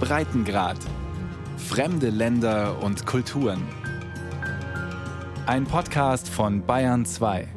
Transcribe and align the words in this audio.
Breitengrad. 0.00 0.78
Fremde 1.56 2.10
Länder 2.10 2.82
und 2.82 3.04
Kulturen. 3.04 3.62
Ein 5.46 5.64
Podcast 5.64 6.28
von 6.28 6.64
Bayern 6.64 7.04
2. 7.04 7.48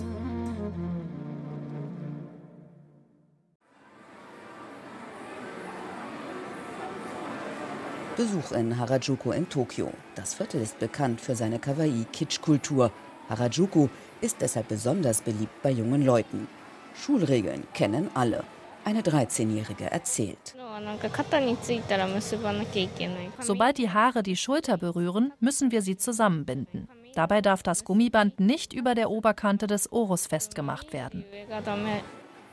Besuch 8.18 8.52
in 8.52 8.78
Harajuku 8.78 9.32
in 9.32 9.48
Tokio. 9.50 9.92
Das 10.16 10.34
Viertel 10.34 10.62
ist 10.62 10.78
bekannt 10.80 11.22
für 11.22 11.36
seine 11.36 11.60
Kawaii-Kitsch-Kultur. 11.60 12.92
Harajuku 13.30 13.88
ist 14.22 14.38
deshalb 14.42 14.68
besonders 14.68 15.22
beliebt 15.22 15.62
bei 15.64 15.72
jungen 15.72 16.06
Leuten. 16.06 16.48
Schulregeln 16.94 17.64
kennen 17.74 18.10
alle. 18.14 18.44
Eine 18.84 19.02
13-Jährige 19.02 19.90
erzählt. 19.90 20.56
Sobald 23.40 23.78
die 23.78 23.90
Haare 23.90 24.24
die 24.24 24.36
Schulter 24.36 24.78
berühren, 24.78 25.34
müssen 25.40 25.72
wir 25.72 25.82
sie 25.82 25.98
zusammenbinden. 25.98 26.88
Dabei 27.14 27.42
darf 27.42 27.62
das 27.64 27.84
Gummiband 27.84 28.40
nicht 28.40 28.74
über 28.74 28.96
der 28.96 29.10
Oberkante 29.10 29.68
des 29.68 29.92
Orus 29.92 30.28
festgemacht 30.28 30.94
werden. 30.94 31.26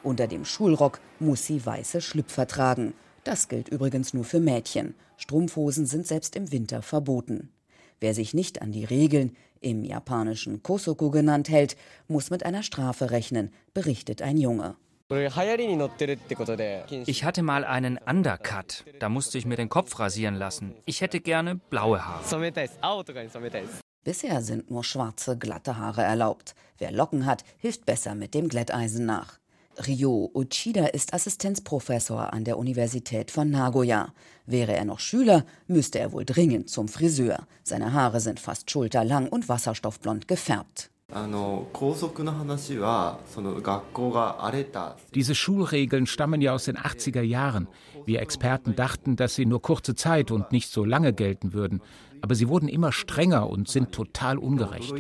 Unter 0.03 0.27
dem 0.27 0.45
Schulrock 0.45 1.01
muss 1.19 1.47
sie 1.47 1.65
weiße 1.65 2.01
Schlüpfer 2.01 2.47
tragen. 2.47 2.95
Das 3.25 3.49
gilt 3.49 3.69
übrigens 3.69 4.15
nur 4.15 4.25
für 4.25 4.41
Mädchen. 4.41 4.95
Strumpfhosen 5.17 5.87
sind 5.87 6.07
selbst 6.07 6.37
im 6.37 6.51
Winter 6.53 6.83
verboten. 6.83 7.51
Wer 8.01 8.15
sich 8.15 8.33
nicht 8.33 8.63
an 8.63 8.73
die 8.73 8.85
Regeln, 8.85 9.37
im 9.61 9.85
japanischen 9.85 10.63
Kosoku 10.63 11.11
genannt, 11.11 11.49
hält, 11.49 11.77
muss 12.07 12.31
mit 12.31 12.45
einer 12.47 12.63
Strafe 12.63 13.11
rechnen, 13.11 13.51
berichtet 13.75 14.23
ein 14.23 14.39
Junge. 14.39 14.77
Ich 17.07 17.25
hatte 17.25 17.43
mal 17.43 17.65
einen 17.65 17.99
Undercut. 17.99 18.85
Da 18.99 19.09
musste 19.09 19.39
ich 19.39 19.47
mir 19.47 19.57
den 19.57 19.71
Kopf 19.71 19.99
rasieren 19.99 20.35
lassen. 20.35 20.75
Ich 20.85 21.01
hätte 21.01 21.21
gerne 21.21 21.55
blaue 21.55 22.05
Haare. 22.05 22.23
Bisher 24.05 24.43
sind 24.43 24.71
nur 24.71 24.85
schwarze, 24.85 25.39
glatte 25.39 25.79
Haare 25.79 26.03
erlaubt. 26.03 26.55
Wer 26.77 26.93
Locken 26.93 27.25
hat, 27.25 27.43
hilft 27.57 27.87
besser 27.87 28.15
mit 28.15 28.35
dem 28.35 28.51
Glätteisen 28.51 29.07
nach. 29.07 29.39
Ryo 29.87 30.31
Uchida 30.35 30.87
ist 30.87 31.15
Assistenzprofessor 31.15 32.33
an 32.35 32.45
der 32.45 32.59
Universität 32.59 33.31
von 33.31 33.49
Nagoya. 33.49 34.13
Wäre 34.45 34.77
er 34.77 34.85
noch 34.85 35.01
Schüler, 35.01 35.47
müsste 35.69 36.01
er 36.01 36.13
wohl 36.13 36.27
dringend 36.27 36.69
zum 36.69 36.89
Friseur. 36.89 37.47
Seine 37.63 37.95
Haare 37.95 38.21
sind 38.21 38.41
fast 38.41 38.71
schulterlang 38.71 39.29
und 39.29 39.49
wasserstoffblond 39.49 40.29
gefärbt. 40.29 40.91
Diese 45.15 45.35
Schulregeln 45.35 46.07
stammen 46.07 46.41
ja 46.43 46.53
aus 46.53 46.65
den 46.67 46.77
80er 46.77 47.23
Jahren. 47.23 47.67
Wir 48.05 48.21
Experten 48.21 48.77
dachten, 48.77 49.17
dass 49.17 49.35
sie 49.35 49.47
nur 49.47 49.63
kurze 49.63 49.95
Zeit 49.95 50.31
und 50.31 50.53
nicht 50.53 50.71
so 50.71 50.85
lange 50.85 51.15
gelten 51.15 51.55
würden. 51.55 51.81
Aber 52.21 52.35
sie 52.35 52.49
wurden 52.49 52.69
immer 52.69 52.93
strenger 52.93 53.49
und 53.49 53.69
sind 53.69 53.93
total 53.93 54.37
ungerecht. 54.37 54.93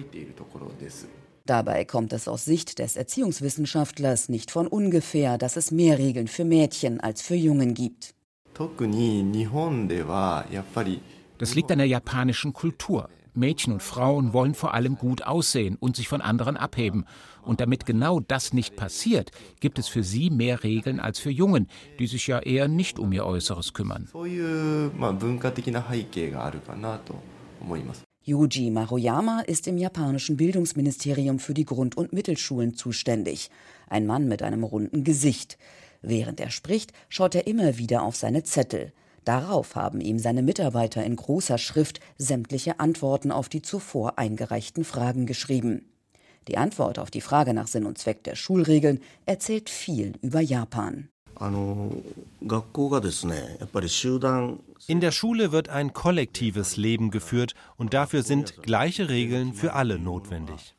Dabei 1.44 1.84
kommt 1.84 2.12
es 2.14 2.26
aus 2.26 2.44
Sicht 2.46 2.78
des 2.78 2.96
Erziehungswissenschaftlers 2.96 4.30
nicht 4.30 4.50
von 4.50 4.66
ungefähr, 4.66 5.36
dass 5.36 5.56
es 5.56 5.70
mehr 5.70 5.98
Regeln 5.98 6.26
für 6.28 6.44
Mädchen 6.44 7.00
als 7.00 7.20
für 7.20 7.34
Jungen 7.34 7.74
gibt. 7.74 8.14
Das 11.38 11.54
liegt 11.54 11.70
an 11.70 11.78
der 11.78 11.86
japanischen 11.86 12.52
Kultur. 12.52 13.08
Mädchen 13.38 13.72
und 13.72 13.82
Frauen 13.82 14.32
wollen 14.32 14.54
vor 14.54 14.74
allem 14.74 14.96
gut 14.96 15.22
aussehen 15.22 15.76
und 15.80 15.96
sich 15.96 16.08
von 16.08 16.20
anderen 16.20 16.56
abheben. 16.56 17.04
Und 17.42 17.60
damit 17.60 17.86
genau 17.86 18.20
das 18.20 18.52
nicht 18.52 18.76
passiert, 18.76 19.30
gibt 19.60 19.78
es 19.78 19.88
für 19.88 20.02
sie 20.02 20.30
mehr 20.30 20.62
Regeln 20.64 21.00
als 21.00 21.18
für 21.18 21.30
Jungen, 21.30 21.68
die 21.98 22.06
sich 22.06 22.26
ja 22.26 22.40
eher 22.40 22.68
nicht 22.68 22.98
um 22.98 23.12
ihr 23.12 23.24
Äußeres 23.24 23.72
kümmern. 23.72 24.08
Yuji 28.28 28.70
Maruyama 28.70 29.40
ist 29.46 29.66
im 29.66 29.78
japanischen 29.78 30.36
Bildungsministerium 30.36 31.38
für 31.38 31.54
die 31.54 31.64
Grund- 31.64 31.96
und 31.96 32.12
Mittelschulen 32.12 32.74
zuständig. 32.74 33.50
Ein 33.88 34.06
Mann 34.06 34.28
mit 34.28 34.42
einem 34.42 34.64
runden 34.64 35.02
Gesicht. 35.02 35.56
Während 36.02 36.38
er 36.38 36.50
spricht, 36.50 36.92
schaut 37.08 37.34
er 37.34 37.46
immer 37.46 37.78
wieder 37.78 38.02
auf 38.02 38.16
seine 38.16 38.42
Zettel. 38.42 38.92
Darauf 39.24 39.74
haben 39.76 40.00
ihm 40.00 40.18
seine 40.18 40.42
Mitarbeiter 40.42 41.04
in 41.04 41.16
großer 41.16 41.58
Schrift 41.58 42.00
sämtliche 42.16 42.80
Antworten 42.80 43.30
auf 43.30 43.48
die 43.48 43.62
zuvor 43.62 44.18
eingereichten 44.18 44.84
Fragen 44.84 45.26
geschrieben. 45.26 45.92
Die 46.48 46.56
Antwort 46.56 46.98
auf 46.98 47.10
die 47.10 47.20
Frage 47.20 47.52
nach 47.52 47.66
Sinn 47.66 47.84
und 47.84 47.98
Zweck 47.98 48.24
der 48.24 48.34
Schulregeln 48.34 49.00
erzählt 49.26 49.68
viel 49.68 50.14
über 50.22 50.40
Japan. 50.40 51.08
In 54.86 55.00
der 55.00 55.12
Schule 55.12 55.52
wird 55.52 55.68
ein 55.68 55.92
kollektives 55.92 56.76
Leben 56.76 57.10
geführt 57.10 57.54
und 57.76 57.94
dafür 57.94 58.22
sind 58.22 58.62
gleiche 58.62 59.08
Regeln 59.08 59.54
für 59.54 59.74
alle 59.74 59.98
notwendig. 59.98 60.74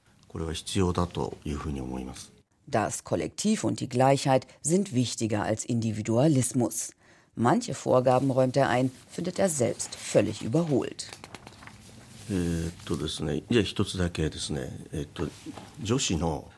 Das 2.68 3.04
Kollektiv 3.04 3.64
und 3.64 3.80
die 3.80 3.90
Gleichheit 3.90 4.48
sind 4.62 4.94
wichtiger 4.94 5.44
als 5.44 5.66
Individualismus. 5.66 6.92
Manche 7.40 7.74
Vorgaben 7.74 8.32
räumt 8.32 8.58
er 8.58 8.68
ein, 8.68 8.92
findet 9.10 9.40
er 9.40 9.48
selbst 9.48 9.96
völlig 9.96 10.42
überholt. 10.42 11.08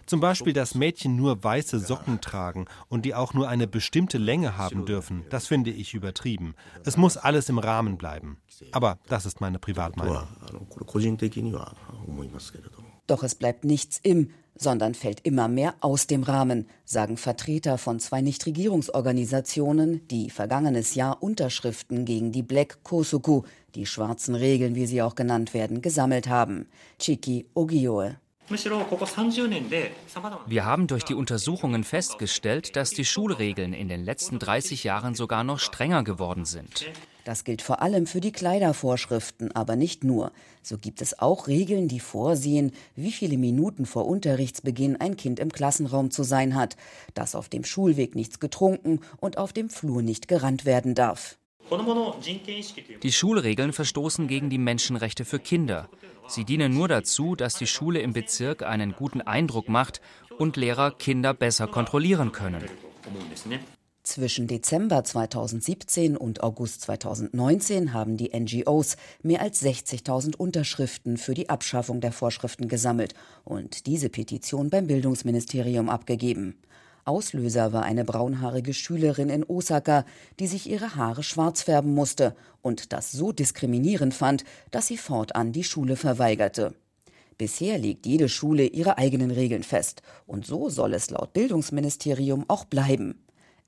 Zum 0.07 0.19
Beispiel, 0.19 0.53
dass 0.53 0.73
Mädchen 0.73 1.15
nur 1.15 1.43
weiße 1.43 1.79
Socken 1.79 2.19
tragen 2.19 2.65
und 2.89 3.05
die 3.05 3.13
auch 3.13 3.35
nur 3.35 3.47
eine 3.47 3.67
bestimmte 3.67 4.17
Länge 4.17 4.57
haben 4.57 4.87
dürfen, 4.87 5.23
das 5.29 5.45
finde 5.45 5.69
ich 5.69 5.93
übertrieben. 5.93 6.55
Es 6.83 6.97
muss 6.97 7.15
alles 7.15 7.47
im 7.49 7.59
Rahmen 7.59 7.99
bleiben. 7.99 8.37
Aber 8.71 8.97
das 9.07 9.27
ist 9.27 9.39
meine 9.39 9.59
Privatmeinung. 9.59 10.27
Doch 13.05 13.21
es 13.21 13.35
bleibt 13.35 13.65
nichts 13.65 13.99
im, 14.01 14.31
sondern 14.55 14.93
fällt 14.93 15.21
immer 15.21 15.47
mehr 15.47 15.75
aus 15.79 16.07
dem 16.07 16.23
Rahmen, 16.23 16.67
sagen 16.85 17.17
Vertreter 17.17 17.77
von 17.77 17.99
zwei 17.99 18.21
Nichtregierungsorganisationen, 18.21 20.07
die 20.07 20.29
vergangenes 20.29 20.95
Jahr 20.95 21.21
Unterschriften 21.23 22.05
gegen 22.05 22.31
die 22.31 22.43
Black 22.43 22.83
Kosuku, 22.83 23.43
die 23.75 23.85
schwarzen 23.85 24.35
Regeln, 24.35 24.75
wie 24.75 24.85
sie 24.85 25.01
auch 25.01 25.15
genannt 25.15 25.53
werden, 25.53 25.81
gesammelt 25.81 26.27
haben. 26.27 26.67
Chiki 26.99 27.45
Ogioe. 27.53 28.17
Wir 30.47 30.65
haben 30.65 30.87
durch 30.87 31.05
die 31.05 31.13
Untersuchungen 31.13 31.83
festgestellt, 31.85 32.75
dass 32.75 32.89
die 32.89 33.05
Schulregeln 33.05 33.73
in 33.73 33.87
den 33.87 34.03
letzten 34.03 34.39
30 34.39 34.83
Jahren 34.83 35.15
sogar 35.15 35.45
noch 35.45 35.59
strenger 35.59 36.03
geworden 36.03 36.43
sind. 36.43 36.85
Das 37.23 37.43
gilt 37.43 37.61
vor 37.61 37.81
allem 37.81 38.07
für 38.07 38.19
die 38.19 38.31
Kleidervorschriften, 38.31 39.51
aber 39.55 39.75
nicht 39.75 40.03
nur. 40.03 40.31
So 40.63 40.77
gibt 40.77 41.01
es 41.01 41.19
auch 41.19 41.47
Regeln, 41.47 41.87
die 41.87 41.99
vorsehen, 41.99 42.71
wie 42.95 43.11
viele 43.11 43.37
Minuten 43.37 43.85
vor 43.85 44.07
Unterrichtsbeginn 44.07 44.97
ein 44.97 45.17
Kind 45.17 45.39
im 45.39 45.51
Klassenraum 45.51 46.11
zu 46.11 46.23
sein 46.23 46.55
hat, 46.55 46.77
dass 47.13 47.35
auf 47.35 47.49
dem 47.49 47.63
Schulweg 47.63 48.15
nichts 48.15 48.39
getrunken 48.39 48.99
und 49.19 49.37
auf 49.37 49.53
dem 49.53 49.69
Flur 49.69 50.01
nicht 50.01 50.27
gerannt 50.27 50.65
werden 50.65 50.95
darf. 50.95 51.37
Die 53.03 53.11
Schulregeln 53.11 53.71
verstoßen 53.71 54.27
gegen 54.27 54.49
die 54.49 54.57
Menschenrechte 54.57 55.23
für 55.23 55.39
Kinder. 55.39 55.89
Sie 56.27 56.43
dienen 56.43 56.73
nur 56.73 56.87
dazu, 56.87 57.35
dass 57.35 57.55
die 57.55 57.67
Schule 57.67 57.99
im 58.01 58.13
Bezirk 58.13 58.63
einen 58.63 58.93
guten 58.93 59.21
Eindruck 59.21 59.69
macht 59.69 60.01
und 60.37 60.57
Lehrer 60.57 60.91
Kinder 60.91 61.33
besser 61.33 61.67
kontrollieren 61.67 62.31
können. 62.31 62.63
Zwischen 64.11 64.45
Dezember 64.45 65.05
2017 65.05 66.17
und 66.17 66.43
August 66.43 66.81
2019 66.81 67.93
haben 67.93 68.17
die 68.17 68.37
NGOs 68.37 68.97
mehr 69.23 69.41
als 69.41 69.63
60.000 69.63 70.35
Unterschriften 70.35 71.15
für 71.15 71.33
die 71.33 71.47
Abschaffung 71.47 72.01
der 72.01 72.11
Vorschriften 72.11 72.67
gesammelt 72.67 73.13
und 73.45 73.85
diese 73.85 74.09
Petition 74.09 74.69
beim 74.69 74.87
Bildungsministerium 74.87 75.87
abgegeben. 75.87 76.57
Auslöser 77.05 77.71
war 77.71 77.83
eine 77.83 78.03
braunhaarige 78.03 78.73
Schülerin 78.73 79.29
in 79.29 79.45
Osaka, 79.45 80.03
die 80.41 80.47
sich 80.47 80.69
ihre 80.69 80.97
Haare 80.97 81.23
schwarz 81.23 81.61
färben 81.61 81.93
musste 81.93 82.35
und 82.61 82.91
das 82.91 83.13
so 83.13 83.31
diskriminierend 83.31 84.13
fand, 84.13 84.43
dass 84.71 84.87
sie 84.87 84.97
fortan 84.97 85.53
die 85.53 85.63
Schule 85.63 85.95
verweigerte. 85.95 86.75
Bisher 87.37 87.77
legt 87.77 88.05
jede 88.05 88.27
Schule 88.27 88.65
ihre 88.65 88.97
eigenen 88.97 89.31
Regeln 89.31 89.63
fest 89.63 90.01
und 90.27 90.45
so 90.45 90.67
soll 90.67 90.95
es 90.95 91.11
laut 91.11 91.31
Bildungsministerium 91.31 92.43
auch 92.49 92.65
bleiben. 92.65 93.15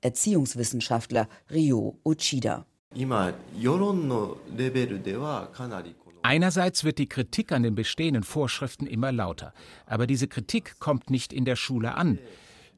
Erziehungswissenschaftler 0.04 1.28
Ryo 1.50 1.98
Uchida. 2.04 2.66
Einerseits 6.22 6.84
wird 6.84 6.98
die 6.98 7.08
Kritik 7.08 7.52
an 7.52 7.62
den 7.62 7.74
bestehenden 7.74 8.22
Vorschriften 8.22 8.86
immer 8.86 9.12
lauter, 9.12 9.52
aber 9.86 10.06
diese 10.06 10.28
Kritik 10.28 10.78
kommt 10.78 11.10
nicht 11.10 11.32
in 11.32 11.44
der 11.44 11.56
Schule 11.56 11.94
an. 11.94 12.18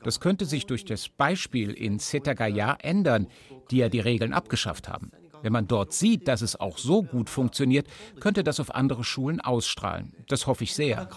Das 0.03 0.21
könnte 0.21 0.47
sich 0.47 0.67
durch 0.67 0.85
das 0.85 1.09
Beispiel 1.09 1.73
in 1.73 1.99
Setagaya 1.99 2.77
ändern, 2.81 3.27
die 3.71 3.79
ja 3.79 3.89
die 3.89 4.01
Regeln 4.01 4.33
abgeschafft 4.33 4.89
haben. 4.89 5.11
Wenn 5.43 5.53
man 5.53 5.69
dort 5.69 5.93
sieht, 5.93 6.29
dass 6.29 6.43
es 6.43 6.59
auch 6.59 6.79
so 6.79 7.03
gut 7.03 7.29
funktioniert, 7.29 7.87
könnte 8.21 8.43
das 8.43 8.59
auf 8.61 8.75
andere 8.75 9.05
Schulen 9.05 9.41
ausstrahlen. 9.41 10.13
Das 10.29 10.47
hoffe 10.47 10.65
ich 10.65 10.75
sehr. 10.75 11.09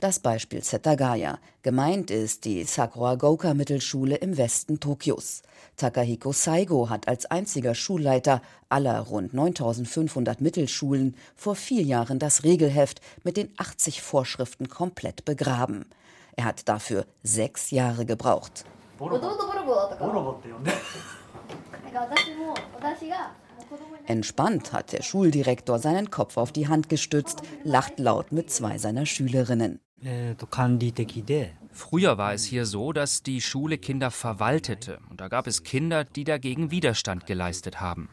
Das 0.00 0.18
Beispiel 0.18 0.64
Setagaya. 0.64 1.38
Gemeint 1.62 2.10
ist 2.10 2.46
die 2.46 2.64
Sakura 2.64 3.16
Goka 3.16 3.52
Mittelschule 3.52 4.16
im 4.16 4.38
Westen 4.38 4.80
Tokios. 4.80 5.42
Takahiko 5.76 6.32
Saigo 6.32 6.88
hat 6.88 7.06
als 7.06 7.26
einziger 7.26 7.74
Schulleiter 7.74 8.40
aller 8.70 8.98
rund 9.00 9.34
9500 9.34 10.40
Mittelschulen 10.40 11.16
vor 11.36 11.54
vier 11.54 11.82
Jahren 11.82 12.18
das 12.18 12.44
Regelheft 12.44 13.02
mit 13.24 13.36
den 13.36 13.52
80 13.58 14.00
Vorschriften 14.00 14.70
komplett 14.70 15.26
begraben. 15.26 15.84
Er 16.34 16.46
hat 16.46 16.66
dafür 16.66 17.04
sechs 17.22 17.70
Jahre 17.70 18.06
gebraucht. 18.06 18.64
Entspannt 24.06 24.72
hat 24.72 24.92
der 24.92 25.02
Schuldirektor 25.02 25.78
seinen 25.78 26.10
Kopf 26.10 26.38
auf 26.38 26.52
die 26.52 26.68
Hand 26.68 26.88
gestützt, 26.88 27.42
lacht 27.64 27.98
laut 27.98 28.32
mit 28.32 28.50
zwei 28.50 28.78
seiner 28.78 29.04
Schülerinnen. 29.04 29.78
Früher 31.72 32.18
war 32.18 32.32
es 32.32 32.44
hier 32.44 32.66
so, 32.66 32.92
dass 32.92 33.22
die 33.22 33.40
Schule 33.40 33.78
Kinder 33.78 34.10
verwaltete. 34.10 34.98
Und 35.10 35.20
da 35.20 35.28
gab 35.28 35.46
es 35.46 35.62
Kinder, 35.62 36.04
die 36.04 36.24
dagegen 36.24 36.70
Widerstand 36.70 37.26
geleistet 37.26 37.80
haben. 37.80 38.08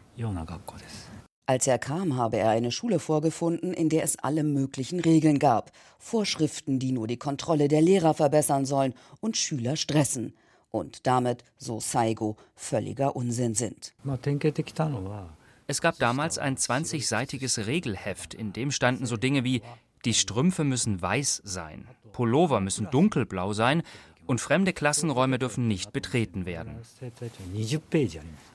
Als 1.46 1.66
er 1.66 1.80
kam, 1.80 2.18
habe 2.18 2.38
er 2.38 2.50
eine 2.50 2.72
Schule 2.72 3.00
vorgefunden, 3.00 3.74
in 3.74 3.88
der 3.88 4.04
es 4.04 4.20
alle 4.20 4.44
möglichen 4.44 5.00
Regeln 5.00 5.40
gab. 5.40 5.72
Vorschriften, 5.98 6.78
die 6.78 6.92
nur 6.92 7.08
die 7.08 7.16
Kontrolle 7.16 7.70
der 7.70 7.82
Lehrer 7.82 8.14
verbessern 8.14 8.66
sollen 8.66 8.94
und 9.22 9.38
Schüler 9.38 9.78
stressen. 9.78 10.34
Und 10.72 11.08
damit, 11.08 11.46
so 11.58 11.80
Saigo, 11.80 12.36
völliger 12.54 13.16
Unsinn 13.16 13.56
sind. 13.56 13.94
Es 15.68 15.82
gab 15.82 15.98
damals 16.00 16.38
ein 16.38 16.58
20-seitiges 16.58 17.66
Regelheft, 17.66 18.34
in 18.34 18.52
dem 18.52 18.72
standen 18.72 19.06
so 19.06 19.16
Dinge 19.16 19.44
wie 19.44 19.62
die 20.08 20.14
Strümpfe 20.14 20.64
müssen 20.64 21.02
weiß 21.02 21.42
sein, 21.44 21.86
Pullover 22.14 22.62
müssen 22.62 22.88
dunkelblau 22.90 23.52
sein 23.52 23.84
und 24.26 24.40
fremde 24.40 24.72
Klassenräume 24.72 25.38
dürfen 25.38 25.68
nicht 25.68 25.92
betreten 25.92 26.46
werden. 26.46 26.78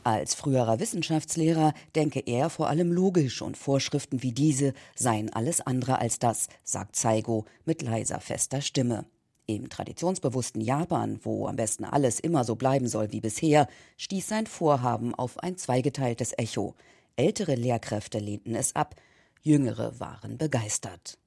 Als 0.02 0.34
früherer 0.34 0.80
Wissenschaftslehrer 0.80 1.74
denke 1.94 2.20
er 2.20 2.48
vor 2.48 2.70
allem 2.70 2.90
logisch 2.90 3.42
und 3.42 3.58
Vorschriften 3.58 4.22
wie 4.22 4.32
diese 4.32 4.72
seien 4.94 5.30
alles 5.30 5.60
andere 5.60 5.98
als 5.98 6.18
das, 6.18 6.48
sagt 6.64 6.96
Saigo 6.96 7.44
mit 7.66 7.82
leiser, 7.82 8.20
fester 8.20 8.62
Stimme. 8.62 9.04
Im 9.44 9.68
traditionsbewussten 9.68 10.62
Japan, 10.62 11.20
wo 11.22 11.48
am 11.48 11.56
besten 11.56 11.84
alles 11.84 12.18
immer 12.18 12.44
so 12.44 12.56
bleiben 12.56 12.88
soll 12.88 13.12
wie 13.12 13.20
bisher, 13.20 13.68
stieß 13.98 14.26
sein 14.26 14.46
Vorhaben 14.46 15.14
auf 15.14 15.38
ein 15.38 15.58
zweigeteiltes 15.58 16.32
Echo. 16.38 16.74
Ältere 17.16 17.56
Lehrkräfte 17.56 18.20
lehnten 18.20 18.54
es 18.54 18.74
ab, 18.74 18.94
jüngere 19.42 20.00
waren 20.00 20.38
begeistert. 20.38 21.18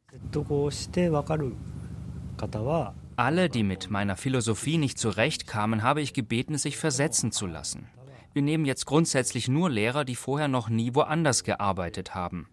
Alle, 3.17 3.49
die 3.49 3.63
mit 3.63 3.89
meiner 3.89 4.17
Philosophie 4.17 4.77
nicht 4.77 4.99
zurechtkamen, 4.99 5.83
habe 5.83 6.01
ich 6.01 6.13
gebeten, 6.13 6.57
sich 6.57 6.77
versetzen 6.77 7.31
zu 7.31 7.47
lassen. 7.47 7.87
Wir 8.33 8.41
nehmen 8.41 8.65
jetzt 8.65 8.85
grundsätzlich 8.85 9.47
nur 9.47 9.69
Lehrer, 9.69 10.03
die 10.03 10.15
vorher 10.15 10.49
noch 10.49 10.67
nie 10.67 10.93
woanders 10.93 11.43
gearbeitet 11.45 12.13
haben. 12.13 12.47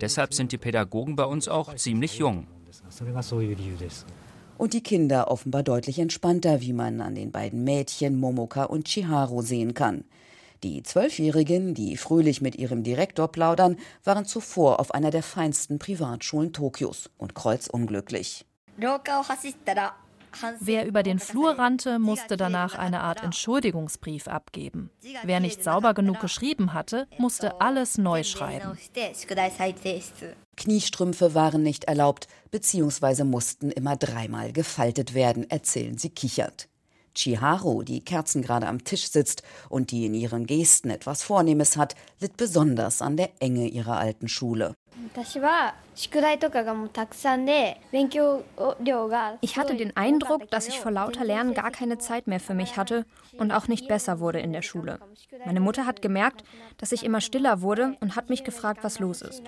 Deshalb 0.00 0.34
sind 0.34 0.52
die 0.52 0.58
Pädagogen 0.58 1.16
bei 1.16 1.24
uns 1.24 1.48
auch 1.48 1.74
ziemlich 1.74 2.18
jung. 2.18 2.46
Und 4.56 4.72
die 4.72 4.82
Kinder 4.82 5.30
offenbar 5.30 5.62
deutlich 5.62 5.98
entspannter, 5.98 6.60
wie 6.60 6.72
man 6.72 7.00
an 7.00 7.14
den 7.14 7.32
beiden 7.32 7.64
Mädchen 7.64 8.18
Momoka 8.18 8.64
und 8.64 8.86
Chiharu 8.86 9.42
sehen 9.42 9.74
kann. 9.74 10.04
Die 10.64 10.82
Zwölfjährigen, 10.82 11.74
die 11.74 11.96
fröhlich 11.96 12.40
mit 12.40 12.56
ihrem 12.56 12.82
Direktor 12.82 13.28
plaudern, 13.28 13.76
waren 14.02 14.24
zuvor 14.24 14.80
auf 14.80 14.92
einer 14.92 15.10
der 15.10 15.22
feinsten 15.22 15.78
Privatschulen 15.78 16.52
Tokios 16.52 17.10
und 17.16 17.34
kreuzunglücklich. 17.34 18.44
Wer 20.60 20.86
über 20.86 21.02
den 21.02 21.18
Flur 21.18 21.58
rannte, 21.58 21.98
musste 21.98 22.36
danach 22.36 22.74
eine 22.74 23.00
Art 23.00 23.22
Entschuldigungsbrief 23.22 24.28
abgeben. 24.28 24.90
Wer 25.22 25.40
nicht 25.40 25.64
sauber 25.64 25.94
genug 25.94 26.20
geschrieben 26.20 26.74
hatte, 26.74 27.06
musste 27.18 27.60
alles 27.60 27.98
neu 27.98 28.22
schreiben. 28.24 28.76
Kniestrümpfe 30.56 31.34
waren 31.34 31.62
nicht 31.62 31.84
erlaubt, 31.84 32.26
beziehungsweise 32.50 33.24
mussten 33.24 33.70
immer 33.70 33.96
dreimal 33.96 34.52
gefaltet 34.52 35.14
werden, 35.14 35.48
erzählen 35.48 35.96
sie 35.98 36.10
kichert. 36.10 36.68
Chiharu, 37.18 37.82
die 37.82 38.00
kerzengerade 38.00 38.66
am 38.66 38.84
Tisch 38.84 39.10
sitzt 39.10 39.42
und 39.68 39.90
die 39.90 40.06
in 40.06 40.14
ihren 40.14 40.46
Gesten 40.46 40.90
etwas 40.90 41.22
Vornehmes 41.22 41.76
hat, 41.76 41.94
litt 42.20 42.36
besonders 42.36 43.02
an 43.02 43.16
der 43.16 43.30
Enge 43.40 43.66
ihrer 43.66 43.98
alten 43.98 44.28
Schule. 44.28 44.74
Ich 49.40 49.56
hatte 49.56 49.76
den 49.76 49.96
Eindruck, 49.96 50.50
dass 50.50 50.68
ich 50.68 50.80
vor 50.80 50.90
lauter 50.92 51.24
Lernen 51.24 51.54
gar 51.54 51.70
keine 51.70 51.98
Zeit 51.98 52.26
mehr 52.26 52.40
für 52.40 52.54
mich 52.54 52.76
hatte 52.76 53.04
und 53.38 53.52
auch 53.52 53.68
nicht 53.68 53.88
besser 53.88 54.20
wurde 54.20 54.40
in 54.40 54.52
der 54.52 54.62
Schule. 54.62 55.00
Meine 55.44 55.60
Mutter 55.60 55.86
hat 55.86 56.02
gemerkt, 56.02 56.44
dass 56.78 56.92
ich 56.92 57.04
immer 57.04 57.20
stiller 57.20 57.62
wurde 57.62 57.96
und 58.00 58.16
hat 58.16 58.28
mich 58.28 58.44
gefragt, 58.44 58.80
was 58.82 58.98
los 58.98 59.22
ist. 59.22 59.42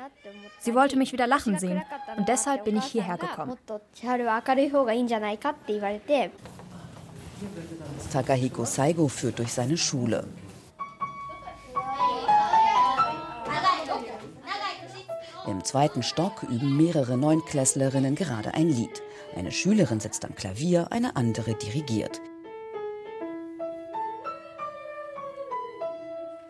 Sie 0.59 0.75
wollte 0.75 0.97
mich 0.97 1.13
wieder 1.13 1.27
lachen 1.27 1.59
sehen 1.59 1.83
und 2.17 2.29
deshalb 2.29 2.65
bin 2.65 2.77
ich 2.77 2.85
hierher 2.85 3.19
gekommen. 3.19 3.57
Takahiko 8.13 8.65
Saigo 8.65 9.09
führt 9.09 9.39
durch 9.39 9.53
seine 9.53 9.77
Schule. 9.77 10.27
Im 15.47 15.65
zweiten 15.65 16.03
Stock 16.03 16.43
üben 16.45 16.77
mehrere 16.77 17.17
Neunklässlerinnen 17.17 18.15
gerade 18.15 18.55
ein 18.55 18.69
Lied. 18.69 19.03
Eine 19.37 19.53
Schülerin 19.53 20.01
sitzt 20.01 20.25
am 20.25 20.35
Klavier, 20.35 20.89
eine 20.91 21.17
andere 21.17 21.55
dirigiert. 21.55 22.21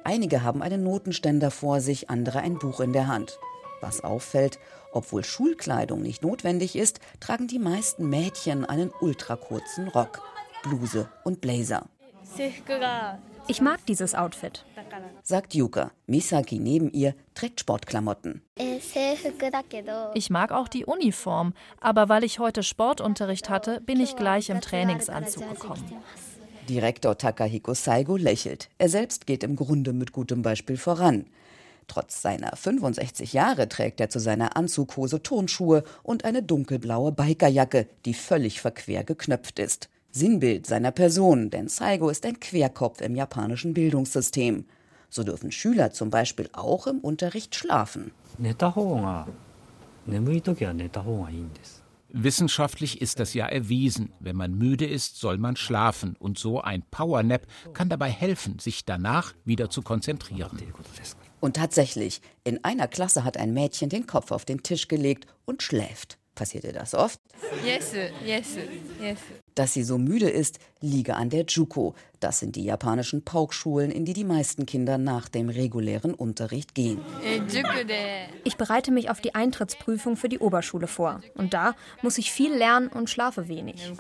Einige 0.02 0.42
haben 0.42 0.60
einen 0.60 0.82
Notenständer 0.82 1.50
vor 1.50 1.80
sich, 1.80 2.10
andere 2.10 2.40
ein 2.40 2.58
Buch 2.58 2.80
in 2.80 2.92
der 2.92 3.06
Hand. 3.06 3.38
Was 3.80 4.02
auffällt, 4.02 4.58
obwohl 4.92 5.24
Schulkleidung 5.24 6.02
nicht 6.02 6.22
notwendig 6.22 6.76
ist, 6.76 7.00
tragen 7.20 7.46
die 7.46 7.58
meisten 7.58 8.08
Mädchen 8.08 8.64
einen 8.64 8.90
ultrakurzen 9.00 9.88
Rock. 9.88 10.20
Bluse 10.62 11.08
und 11.24 11.40
Blazer. 11.40 11.86
Ich 13.48 13.60
mag 13.60 13.84
dieses 13.86 14.14
Outfit, 14.14 14.64
sagt 15.22 15.54
Yuka. 15.54 15.90
Misaki 16.06 16.58
neben 16.58 16.90
ihr 16.92 17.14
trägt 17.34 17.60
Sportklamotten. 17.60 18.42
Ich 20.14 20.30
mag 20.30 20.52
auch 20.52 20.68
die 20.68 20.84
Uniform, 20.84 21.54
aber 21.80 22.08
weil 22.08 22.24
ich 22.24 22.38
heute 22.38 22.62
Sportunterricht 22.62 23.48
hatte, 23.48 23.80
bin 23.80 24.00
ich 24.00 24.16
gleich 24.16 24.50
im 24.50 24.60
Trainingsanzug 24.60 25.50
gekommen. 25.50 25.84
Direktor 26.68 27.18
Takahiko 27.18 27.74
Saigo 27.74 28.16
lächelt. 28.16 28.68
Er 28.78 28.88
selbst 28.88 29.26
geht 29.26 29.42
im 29.42 29.56
Grunde 29.56 29.92
mit 29.92 30.12
gutem 30.12 30.42
Beispiel 30.42 30.76
voran. 30.76 31.26
Trotz 31.88 32.22
seiner 32.22 32.54
65 32.54 33.32
Jahre 33.32 33.68
trägt 33.68 33.98
er 33.98 34.10
zu 34.10 34.20
seiner 34.20 34.56
Anzughose 34.56 35.24
Turnschuhe 35.24 35.82
und 36.04 36.24
eine 36.24 36.44
dunkelblaue 36.44 37.10
Bikerjacke, 37.10 37.88
die 38.04 38.14
völlig 38.14 38.60
verquer 38.60 39.02
geknöpft 39.02 39.58
ist. 39.58 39.88
Sinnbild 40.10 40.66
seiner 40.66 40.90
Person, 40.90 41.50
denn 41.50 41.68
Saigo 41.68 42.08
ist 42.08 42.26
ein 42.26 42.40
Querkopf 42.40 43.00
im 43.00 43.14
japanischen 43.14 43.74
Bildungssystem. 43.74 44.64
So 45.08 45.24
dürfen 45.24 45.52
Schüler 45.52 45.92
zum 45.92 46.10
Beispiel 46.10 46.48
auch 46.52 46.86
im 46.86 46.98
Unterricht 47.00 47.54
schlafen. 47.54 48.12
Wissenschaftlich 52.12 53.00
ist 53.00 53.20
das 53.20 53.34
ja 53.34 53.46
erwiesen. 53.46 54.12
Wenn 54.18 54.34
man 54.34 54.56
müde 54.56 54.86
ist, 54.86 55.20
soll 55.20 55.38
man 55.38 55.56
schlafen. 55.56 56.16
Und 56.18 56.38
so 56.38 56.60
ein 56.60 56.82
Powernap 56.90 57.46
kann 57.72 57.88
dabei 57.88 58.10
helfen, 58.10 58.58
sich 58.58 58.84
danach 58.84 59.34
wieder 59.44 59.70
zu 59.70 59.82
konzentrieren. 59.82 60.58
Und 61.38 61.56
tatsächlich, 61.56 62.20
in 62.42 62.64
einer 62.64 62.88
Klasse 62.88 63.24
hat 63.24 63.36
ein 63.36 63.54
Mädchen 63.54 63.88
den 63.88 64.06
Kopf 64.06 64.32
auf 64.32 64.44
den 64.44 64.62
Tisch 64.62 64.88
gelegt 64.88 65.26
und 65.44 65.62
schläft. 65.62 66.18
Passiert 66.34 66.64
dir 66.64 66.72
das 66.72 66.94
oft? 66.94 67.20
Yes, 67.64 67.92
yes, 68.24 68.56
yes. 69.00 69.18
Dass 69.54 69.74
sie 69.74 69.82
so 69.82 69.98
müde 69.98 70.28
ist, 70.28 70.58
liege 70.80 71.16
an 71.16 71.28
der 71.28 71.44
Juko. 71.44 71.94
Das 72.20 72.38
sind 72.38 72.56
die 72.56 72.64
japanischen 72.64 73.24
Paukschulen, 73.24 73.90
in 73.90 74.04
die 74.04 74.12
die 74.12 74.24
meisten 74.24 74.64
Kinder 74.64 74.96
nach 74.96 75.28
dem 75.28 75.48
regulären 75.48 76.14
Unterricht 76.14 76.74
gehen. 76.74 77.00
Ich 78.44 78.56
bereite 78.56 78.90
mich 78.90 79.10
auf 79.10 79.20
die 79.20 79.34
Eintrittsprüfung 79.34 80.16
für 80.16 80.28
die 80.28 80.38
Oberschule 80.38 80.86
vor. 80.86 81.20
Und 81.34 81.52
da 81.52 81.74
muss 82.02 82.18
ich 82.18 82.30
viel 82.30 82.54
lernen 82.54 82.88
und 82.88 83.10
schlafe 83.10 83.48
wenig. 83.48 83.90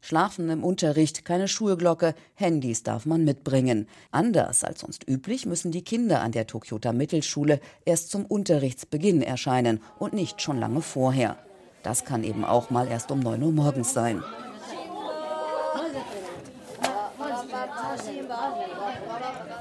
Schlafen 0.00 0.48
im 0.48 0.64
Unterricht, 0.64 1.24
keine 1.24 1.48
Schulglocke, 1.48 2.14
Handys 2.34 2.82
darf 2.82 3.06
man 3.06 3.24
mitbringen. 3.24 3.88
Anders 4.10 4.64
als 4.64 4.80
sonst 4.80 5.08
üblich 5.08 5.44
müssen 5.46 5.72
die 5.72 5.82
Kinder 5.82 6.20
an 6.20 6.32
der 6.32 6.46
Tokyota 6.46 6.92
Mittelschule 6.92 7.60
erst 7.84 8.10
zum 8.10 8.24
Unterrichtsbeginn 8.24 9.22
erscheinen 9.22 9.80
und 9.98 10.14
nicht 10.14 10.40
schon 10.40 10.58
lange 10.58 10.82
vorher. 10.82 11.36
Das 11.82 12.04
kann 12.04 12.24
eben 12.24 12.44
auch 12.44 12.70
mal 12.70 12.88
erst 12.88 13.10
um 13.10 13.20
9 13.20 13.42
Uhr 13.42 13.52
morgens 13.52 13.94
sein. 13.94 14.22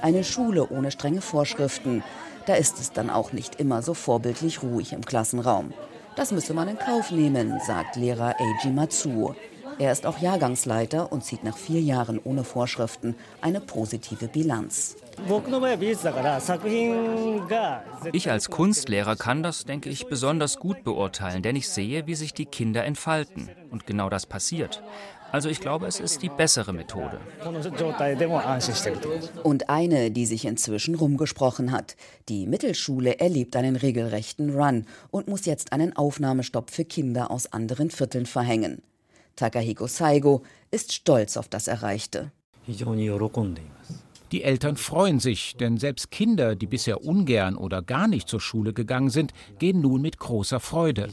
Eine 0.02 0.24
Schule 0.24 0.68
ohne 0.70 0.92
strenge 0.92 1.22
Vorschriften. 1.22 2.04
Da 2.46 2.56
ist 2.56 2.80
es 2.80 2.92
dann 2.92 3.10
auch 3.10 3.34
nicht 3.34 3.60
immer 3.60 3.82
so 3.82 3.94
vorbildlich 3.94 4.64
ruhig 4.64 4.94
im 4.94 5.06
Klassenraum. 5.06 5.74
Das 6.16 6.32
müsse 6.32 6.54
man 6.54 6.68
in 6.68 6.78
Kauf 6.78 7.12
nehmen, 7.12 7.60
sagt 7.66 7.96
Lehrer 7.96 8.36
Eiji 8.40 8.72
Matsuo. 8.72 9.36
Er 9.80 9.94
ist 9.94 10.06
auch 10.06 10.20
Jahrgangsleiter 10.20 11.10
und 11.10 11.24
zieht 11.24 11.46
nach 11.46 11.58
vier 11.58 11.80
Jahren 11.80 12.20
ohne 12.22 12.44
Vorschriften 12.44 13.16
eine 13.40 13.62
positive 13.62 14.28
Bilanz. 14.28 14.98
Ich 18.12 18.30
als 18.30 18.50
Kunstlehrer 18.50 19.16
kann 19.16 19.42
das, 19.42 19.64
denke 19.64 19.90
ich, 19.90 20.08
besonders 20.08 20.58
gut 20.58 20.84
beurteilen, 20.84 21.42
denn 21.42 21.56
ich 21.56 21.70
sehe, 21.70 22.08
wie 22.08 22.16
sich 22.16 22.34
die 22.34 22.46
Kinder 22.46 22.84
entfalten. 22.84 23.50
Und 23.72 23.88
genau 23.88 24.10
das 24.10 24.26
passiert. 24.26 24.84
Also 25.32 25.48
ich 25.48 25.62
glaube, 25.62 25.88
es 25.88 26.02
ist 26.02 26.24
die 26.24 26.30
bessere 26.30 26.74
Methode. 26.74 27.20
Und 29.44 29.70
eine, 29.70 30.12
die 30.12 30.26
sich 30.26 30.46
inzwischen 30.46 30.96
rumgesprochen 30.96 31.72
hat. 31.72 31.96
Die 32.28 32.48
Mittelschule 32.48 33.20
erlebt 33.20 33.56
einen 33.56 33.78
regelrechten 33.78 34.60
Run 34.60 34.86
und 35.12 35.30
muss 35.30 35.46
jetzt 35.46 35.72
einen 35.72 35.96
Aufnahmestopp 35.96 36.70
für 36.70 36.84
Kinder 36.84 37.32
aus 37.32 37.54
anderen 37.54 37.92
Vierteln 37.92 38.26
verhängen. 38.26 38.82
Takahiko 39.40 39.88
Saigo 39.88 40.44
ist 40.70 40.92
stolz 40.92 41.38
auf 41.38 41.48
das 41.48 41.68
Erreichte. 41.68 42.32
Die 44.32 44.44
Eltern 44.44 44.76
freuen 44.76 45.20
sich, 45.20 45.56
denn 45.56 45.78
selbst 45.78 46.12
Kinder, 46.12 46.56
die 46.56 46.68
bisher 46.68 47.06
ungern 47.06 47.56
oder 47.56 47.82
gar 47.82 48.08
nicht 48.10 48.28
zur 48.28 48.42
Schule 48.42 48.74
gegangen 48.74 49.10
sind, 49.10 49.34
gehen 49.58 49.80
nun 49.80 50.02
mit 50.02 50.20
großer 50.20 50.60
Freude. 50.60 51.08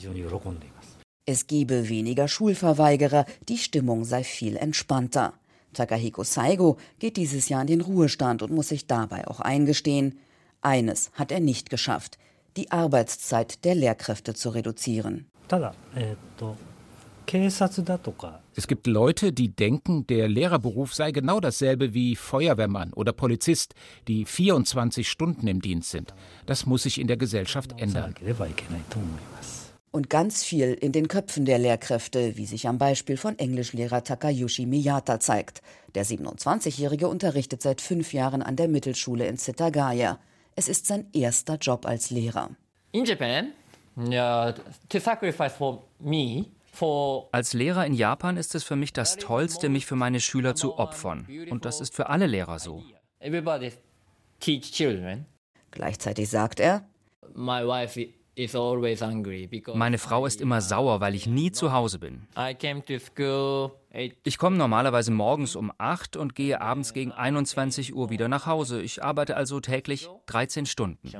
Es 1.24 1.46
gebe 1.46 1.88
weniger 1.88 2.26
Schulverweigerer, 2.26 3.26
die 3.48 3.58
Stimmung 3.58 4.04
sei 4.04 4.24
viel 4.24 4.56
entspannter. 4.56 5.34
Takahiko 5.72 6.24
Saigo 6.24 6.78
geht 6.98 7.16
dieses 7.16 7.48
Jahr 7.48 7.60
in 7.60 7.68
den 7.68 7.80
Ruhestand 7.80 8.42
und 8.42 8.52
muss 8.52 8.68
sich 8.68 8.88
dabei 8.88 9.28
auch 9.28 9.38
eingestehen, 9.38 10.18
eines 10.62 11.12
hat 11.12 11.30
er 11.30 11.40
nicht 11.40 11.70
geschafft, 11.70 12.18
die 12.56 12.72
Arbeitszeit 12.72 13.64
der 13.64 13.76
Lehrkräfte 13.76 14.34
zu 14.34 14.50
reduzieren. 14.50 15.26
Es 18.54 18.66
gibt 18.68 18.86
Leute, 18.86 19.32
die 19.32 19.48
denken, 19.48 20.06
der 20.06 20.28
Lehrerberuf 20.28 20.94
sei 20.94 21.10
genau 21.12 21.40
dasselbe 21.40 21.92
wie 21.94 22.16
Feuerwehrmann 22.16 22.92
oder 22.92 23.12
Polizist, 23.12 23.74
die 24.06 24.24
24 24.24 25.08
Stunden 25.08 25.46
im 25.46 25.60
Dienst 25.60 25.90
sind. 25.90 26.14
Das 26.46 26.66
muss 26.66 26.84
sich 26.84 27.00
in 27.00 27.06
der 27.06 27.16
Gesellschaft 27.16 27.80
ändern. 27.80 28.14
Und 29.90 30.10
ganz 30.10 30.44
viel 30.44 30.74
in 30.74 30.92
den 30.92 31.08
Köpfen 31.08 31.46
der 31.46 31.58
Lehrkräfte, 31.58 32.36
wie 32.36 32.46
sich 32.46 32.68
am 32.68 32.78
Beispiel 32.78 33.16
von 33.16 33.38
Englischlehrer 33.38 34.04
Takayushi 34.04 34.66
Miyata 34.66 35.20
zeigt. 35.20 35.62
Der 35.94 36.04
27-Jährige 36.04 37.08
unterrichtet 37.08 37.62
seit 37.62 37.80
fünf 37.80 38.12
Jahren 38.12 38.42
an 38.42 38.56
der 38.56 38.68
Mittelschule 38.68 39.26
in 39.26 39.38
Setagaya. 39.38 40.18
Es 40.54 40.68
ist 40.68 40.86
sein 40.86 41.06
erster 41.12 41.56
Job 41.56 41.86
als 41.86 42.10
Lehrer. 42.10 42.50
In 42.92 43.04
Japan, 43.04 43.52
yeah, 43.96 44.52
to 44.88 44.98
sacrifice 44.98 45.54
for 45.54 45.82
me 45.98 46.46
als 47.32 47.52
Lehrer 47.52 47.86
in 47.86 47.94
Japan 47.94 48.36
ist 48.36 48.54
es 48.54 48.64
für 48.64 48.76
mich 48.76 48.92
das 48.92 49.16
Tollste, 49.16 49.68
mich 49.68 49.86
für 49.86 49.96
meine 49.96 50.20
Schüler 50.20 50.54
zu 50.54 50.78
opfern. 50.78 51.26
Und 51.50 51.64
das 51.64 51.80
ist 51.80 51.94
für 51.94 52.08
alle 52.08 52.26
Lehrer 52.26 52.58
so. 52.58 52.82
Gleichzeitig 55.70 56.28
sagt 56.28 56.60
er, 56.60 56.86
meine 59.74 59.98
Frau 59.98 60.26
ist 60.26 60.40
immer 60.42 60.60
sauer, 60.60 61.00
weil 61.00 61.14
ich 61.14 61.26
nie 61.26 61.52
zu 61.52 61.72
Hause 61.72 61.98
bin. 61.98 62.26
Ich 64.24 64.36
komme 64.36 64.56
normalerweise 64.58 65.10
morgens 65.10 65.56
um 65.56 65.72
8 65.78 66.16
und 66.16 66.34
gehe 66.34 66.60
abends 66.60 66.92
gegen 66.92 67.12
21 67.12 67.94
Uhr 67.94 68.10
wieder 68.10 68.28
nach 68.28 68.44
Hause. 68.46 68.82
Ich 68.82 69.02
arbeite 69.02 69.36
also 69.36 69.60
täglich 69.60 70.08
13 70.26 70.66
Stunden. 70.66 71.10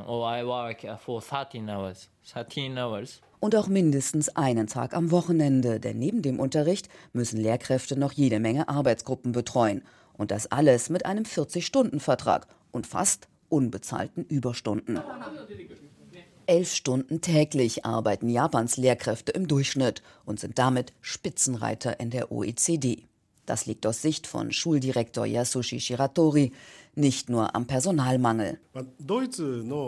Und 3.39 3.55
auch 3.55 3.69
mindestens 3.69 4.31
einen 4.31 4.67
Tag 4.67 4.95
am 4.95 5.11
Wochenende, 5.11 5.79
denn 5.79 5.99
neben 5.99 6.23
dem 6.23 6.41
Unterricht 6.41 6.89
müssen 7.13 7.41
Lehrkräfte 7.41 7.99
noch 7.99 8.13
jede 8.13 8.41
Menge 8.41 8.69
Arbeitsgruppen 8.69 9.33
betreuen. 9.33 9.83
Und 10.15 10.31
das 10.31 10.51
alles 10.51 10.89
mit 10.89 11.05
einem 11.05 11.25
40-Stunden-Vertrag 11.25 12.47
und 12.73 12.87
fast 12.87 13.29
unbezahlten 13.49 14.25
Überstunden. 14.25 15.01
Elf 16.47 16.73
Stunden 16.73 17.21
täglich 17.21 17.85
arbeiten 17.85 18.29
Japans 18.29 18.77
Lehrkräfte 18.77 19.33
im 19.33 19.49
Durchschnitt 19.49 20.03
und 20.25 20.39
sind 20.39 20.59
damit 20.59 20.93
Spitzenreiter 21.01 21.99
in 21.99 22.11
der 22.11 22.31
OECD. 22.31 23.05
Das 23.47 23.67
liegt 23.67 23.87
aus 23.87 24.03
Sicht 24.03 24.27
von 24.27 24.53
Schuldirektor 24.53 25.25
Yasushi 25.25 25.81
Shiratori 25.81 26.53
nicht 26.97 27.31
nur 27.31 27.55
am 27.55 27.67
Personalmangel. 27.67 28.59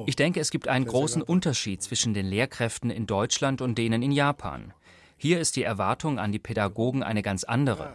Ich 0.06 0.16
denke, 0.16 0.40
es 0.40 0.50
gibt 0.50 0.68
einen 0.68 0.84
großen 0.84 1.22
Unterschied 1.22 1.82
zwischen 1.82 2.14
den 2.14 2.26
Lehrkräften 2.26 2.90
in 2.90 3.06
Deutschland 3.06 3.60
und 3.60 3.76
denen 3.76 4.02
in 4.02 4.12
Japan. 4.12 4.72
Hier 5.16 5.40
ist 5.40 5.56
die 5.56 5.64
Erwartung 5.64 6.20
an 6.20 6.30
die 6.30 6.38
Pädagogen 6.38 7.02
eine 7.02 7.22
ganz 7.22 7.42
andere. 7.42 7.94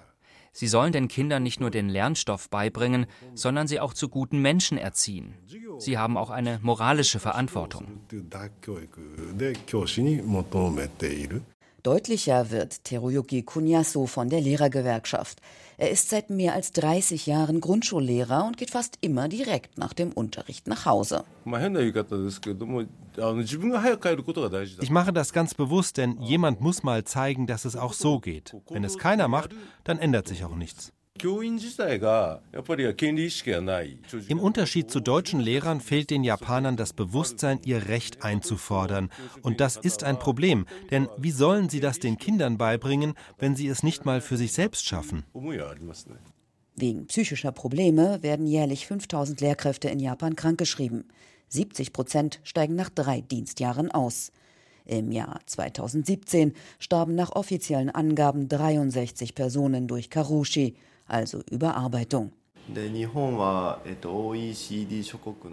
Sie 0.56 0.68
sollen 0.68 0.92
den 0.92 1.08
Kindern 1.08 1.42
nicht 1.42 1.60
nur 1.60 1.72
den 1.72 1.90
Lernstoff 1.90 2.50
beibringen, 2.50 3.08
sondern 3.34 3.68
sie 3.68 3.80
auch 3.80 3.94
zu 3.94 4.08
guten 4.08 4.40
Menschen 4.40 4.78
erziehen. 4.78 5.34
Sie 5.80 5.98
haben 5.98 6.16
auch 6.16 6.30
eine 6.30 6.60
moralische 6.62 7.20
Verantwortung. 7.20 8.02
Deutlicher 11.84 12.50
wird 12.50 12.86
Teruyuki 12.86 13.44
Kunyasu 13.44 14.08
von 14.08 14.30
der 14.30 14.40
Lehrergewerkschaft. 14.40 15.42
Er 15.78 15.92
ist 15.92 16.10
seit 16.10 16.30
mehr 16.30 16.54
als 16.54 16.72
30 16.72 17.26
Jahren 17.26 17.60
Grundschullehrer 17.60 18.46
und 18.46 18.56
geht 18.56 18.72
fast 18.72 18.98
immer 19.02 19.28
direkt 19.28 19.78
nach 19.78 19.92
dem 19.92 20.14
Unterricht 20.14 20.66
nach 20.68 20.86
Hause. 20.86 21.26
Ich 24.82 24.90
mache 24.92 25.14
das 25.14 25.34
ganz 25.34 25.54
bewusst, 25.56 25.98
denn 25.98 26.22
jemand 26.22 26.62
muss 26.62 26.84
mal 26.84 27.04
zeigen, 27.04 27.48
dass 27.48 27.66
es 27.66 27.76
auch 27.76 27.92
so 27.92 28.20
geht. 28.20 28.56
Wenn 28.70 28.86
es 28.86 28.98
keiner 28.98 29.28
macht, 29.28 29.50
dann 29.84 30.00
ändert 30.00 30.30
sich 30.30 30.46
auch 30.46 30.56
nichts. 30.56 30.94
Im 34.28 34.40
Unterschied 34.40 34.92
zu 34.92 35.00
deutschen 35.00 35.40
Lehrern 35.40 35.80
fehlt 35.80 36.10
den 36.10 36.24
Japanern 36.24 36.76
das 36.76 36.94
Bewusstsein, 36.94 37.60
ihr 37.64 37.88
Recht 37.88 38.24
einzufordern. 38.24 39.10
Und 39.42 39.62
das 39.62 39.78
ist 39.78 40.04
ein 40.04 40.18
Problem, 40.18 40.66
denn 40.92 41.08
wie 41.18 41.32
sollen 41.32 41.70
sie 41.70 41.80
das 41.80 42.00
den 42.00 42.18
Kindern 42.18 42.58
beibringen, 42.58 43.14
wenn 43.38 43.56
sie 43.56 43.68
es 43.68 43.84
nicht 43.84 44.06
mal 44.06 44.22
für 44.22 44.38
sich 44.38 44.54
selbst 44.54 44.86
schaffen? 44.86 45.24
Wegen 46.76 47.06
psychischer 47.06 47.52
Probleme 47.52 48.22
werden 48.24 48.48
jährlich 48.48 48.88
5000 48.88 49.40
Lehrkräfte 49.40 49.90
in 49.90 50.00
Japan 50.00 50.36
krankgeschrieben. 50.36 51.06
70 51.48 51.94
Prozent 51.94 52.40
steigen 52.44 52.76
nach 52.76 52.90
drei 52.90 53.22
Dienstjahren 53.22 53.92
aus. 53.92 54.32
Im 54.86 55.12
Jahr 55.12 55.40
2017 55.46 56.54
starben 56.80 57.16
nach 57.16 57.32
offiziellen 57.32 57.92
Angaben 57.92 58.50
63 58.50 59.36
Personen 59.36 59.88
durch 59.88 60.10
Karushi 60.10 60.76
also 61.08 61.42
Überarbeitung. 61.50 62.32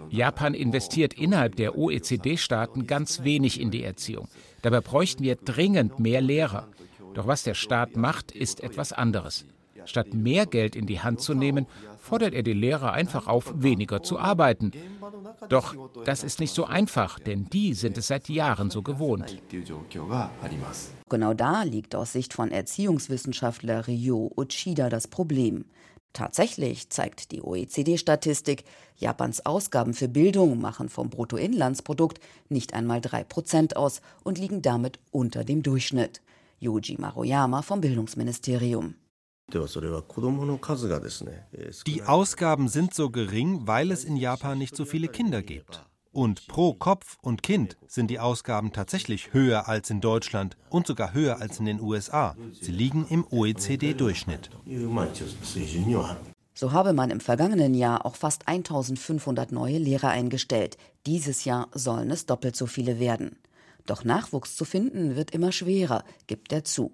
Japan 0.09 0.53
investiert 0.53 1.13
innerhalb 1.13 1.55
der 1.57 1.77
OECD-Staaten 1.77 2.87
ganz 2.87 3.23
wenig 3.23 3.59
in 3.59 3.69
die 3.71 3.83
Erziehung. 3.83 4.27
Dabei 4.61 4.79
bräuchten 4.79 5.23
wir 5.23 5.35
dringend 5.35 5.99
mehr 5.99 6.21
Lehrer. 6.21 6.67
Doch 7.13 7.27
was 7.27 7.43
der 7.43 7.53
Staat 7.53 7.97
macht, 7.97 8.31
ist 8.31 8.63
etwas 8.63 8.93
anderes. 8.93 9.45
Statt 9.85 10.13
mehr 10.13 10.45
Geld 10.45 10.75
in 10.75 10.85
die 10.85 11.01
Hand 11.01 11.21
zu 11.21 11.33
nehmen, 11.33 11.65
fordert 12.01 12.33
er 12.33 12.43
die 12.43 12.53
Lehrer 12.53 12.91
einfach 12.91 13.27
auf, 13.27 13.53
weniger 13.55 14.03
zu 14.03 14.19
arbeiten. 14.19 14.71
Doch 15.47 15.75
das 16.03 16.23
ist 16.23 16.39
nicht 16.39 16.53
so 16.53 16.65
einfach, 16.65 17.19
denn 17.19 17.45
die 17.45 17.73
sind 17.73 17.97
es 17.97 18.07
seit 18.07 18.27
Jahren 18.27 18.69
so 18.69 18.81
gewohnt. 18.81 19.41
Genau 21.09 21.33
da 21.33 21.63
liegt 21.63 21.95
aus 21.95 22.11
Sicht 22.11 22.33
von 22.33 22.51
Erziehungswissenschaftler 22.51 23.87
Ryo 23.87 24.31
Uchida 24.35 24.89
das 24.89 25.07
Problem. 25.07 25.65
Tatsächlich 26.13 26.89
zeigt 26.89 27.31
die 27.31 27.41
OECD-Statistik, 27.41 28.65
Japans 28.97 29.45
Ausgaben 29.45 29.93
für 29.93 30.09
Bildung 30.09 30.59
machen 30.59 30.89
vom 30.89 31.09
Bruttoinlandsprodukt 31.09 32.19
nicht 32.49 32.73
einmal 32.73 32.99
3% 32.99 33.75
aus 33.75 34.01
und 34.23 34.37
liegen 34.37 34.61
damit 34.61 34.99
unter 35.11 35.45
dem 35.45 35.63
Durchschnitt. 35.63 36.21
Yuji 36.59 36.97
Maruyama 36.99 37.61
vom 37.61 37.79
Bildungsministerium. 37.81 38.95
Die 41.87 42.03
Ausgaben 42.03 42.67
sind 42.67 42.93
so 42.93 43.09
gering, 43.09 43.67
weil 43.67 43.91
es 43.91 44.03
in 44.03 44.17
Japan 44.17 44.57
nicht 44.57 44.75
so 44.75 44.85
viele 44.85 45.07
Kinder 45.07 45.41
gibt. 45.41 45.83
Und 46.13 46.47
pro 46.47 46.73
Kopf 46.73 47.17
und 47.21 47.41
Kind 47.41 47.77
sind 47.87 48.11
die 48.11 48.19
Ausgaben 48.19 48.73
tatsächlich 48.73 49.33
höher 49.33 49.69
als 49.69 49.89
in 49.89 50.01
Deutschland 50.01 50.57
und 50.69 50.85
sogar 50.85 51.13
höher 51.13 51.39
als 51.39 51.59
in 51.59 51.65
den 51.65 51.79
USA. 51.79 52.35
Sie 52.59 52.71
liegen 52.71 53.05
im 53.07 53.25
OECD-Durchschnitt. 53.29 54.49
So 56.53 56.73
habe 56.73 56.91
man 56.93 57.11
im 57.11 57.21
vergangenen 57.21 57.73
Jahr 57.73 58.05
auch 58.05 58.15
fast 58.15 58.47
1500 58.47 59.53
neue 59.53 59.77
Lehrer 59.77 60.09
eingestellt. 60.09 60.77
Dieses 61.05 61.45
Jahr 61.45 61.69
sollen 61.73 62.11
es 62.11 62.25
doppelt 62.25 62.57
so 62.57 62.65
viele 62.65 62.99
werden. 62.99 63.37
Doch 63.85 64.03
Nachwuchs 64.03 64.55
zu 64.55 64.65
finden 64.65 65.15
wird 65.15 65.31
immer 65.31 65.51
schwerer, 65.51 66.03
gibt 66.27 66.51
er 66.51 66.65
zu. 66.65 66.91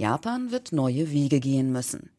Japan 0.00 0.52
wird 0.52 0.70
neue 0.70 1.10
Wege 1.10 1.40
gehen 1.40 1.72
müssen. 1.72 2.10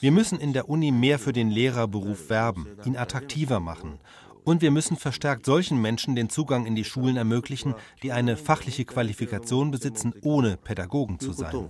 Wir 0.00 0.12
müssen 0.12 0.38
in 0.38 0.52
der 0.52 0.68
Uni 0.68 0.92
mehr 0.92 1.18
für 1.18 1.32
den 1.32 1.50
Lehrerberuf 1.50 2.30
werben, 2.30 2.68
ihn 2.84 2.96
attraktiver 2.96 3.58
machen. 3.58 3.98
Und 4.44 4.62
wir 4.62 4.70
müssen 4.70 4.96
verstärkt 4.96 5.44
solchen 5.44 5.82
Menschen 5.82 6.14
den 6.14 6.30
Zugang 6.30 6.66
in 6.66 6.76
die 6.76 6.84
Schulen 6.84 7.16
ermöglichen, 7.16 7.74
die 8.04 8.12
eine 8.12 8.36
fachliche 8.36 8.84
Qualifikation 8.84 9.72
besitzen, 9.72 10.14
ohne 10.22 10.56
Pädagogen 10.56 11.18
zu 11.18 11.32
sein. 11.32 11.68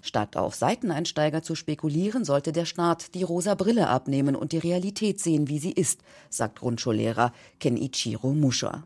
Statt 0.00 0.36
auf 0.38 0.54
Seiteneinsteiger 0.54 1.42
zu 1.42 1.54
spekulieren, 1.54 2.24
sollte 2.24 2.52
der 2.52 2.64
Staat 2.64 3.14
die 3.14 3.22
rosa 3.22 3.54
Brille 3.54 3.88
abnehmen 3.88 4.34
und 4.34 4.52
die 4.52 4.58
Realität 4.58 5.20
sehen, 5.20 5.48
wie 5.48 5.58
sie 5.58 5.72
ist, 5.72 6.00
sagt 6.30 6.60
Grundschullehrer 6.60 7.32
Kenichiro 7.60 8.32
Musha. 8.32 8.84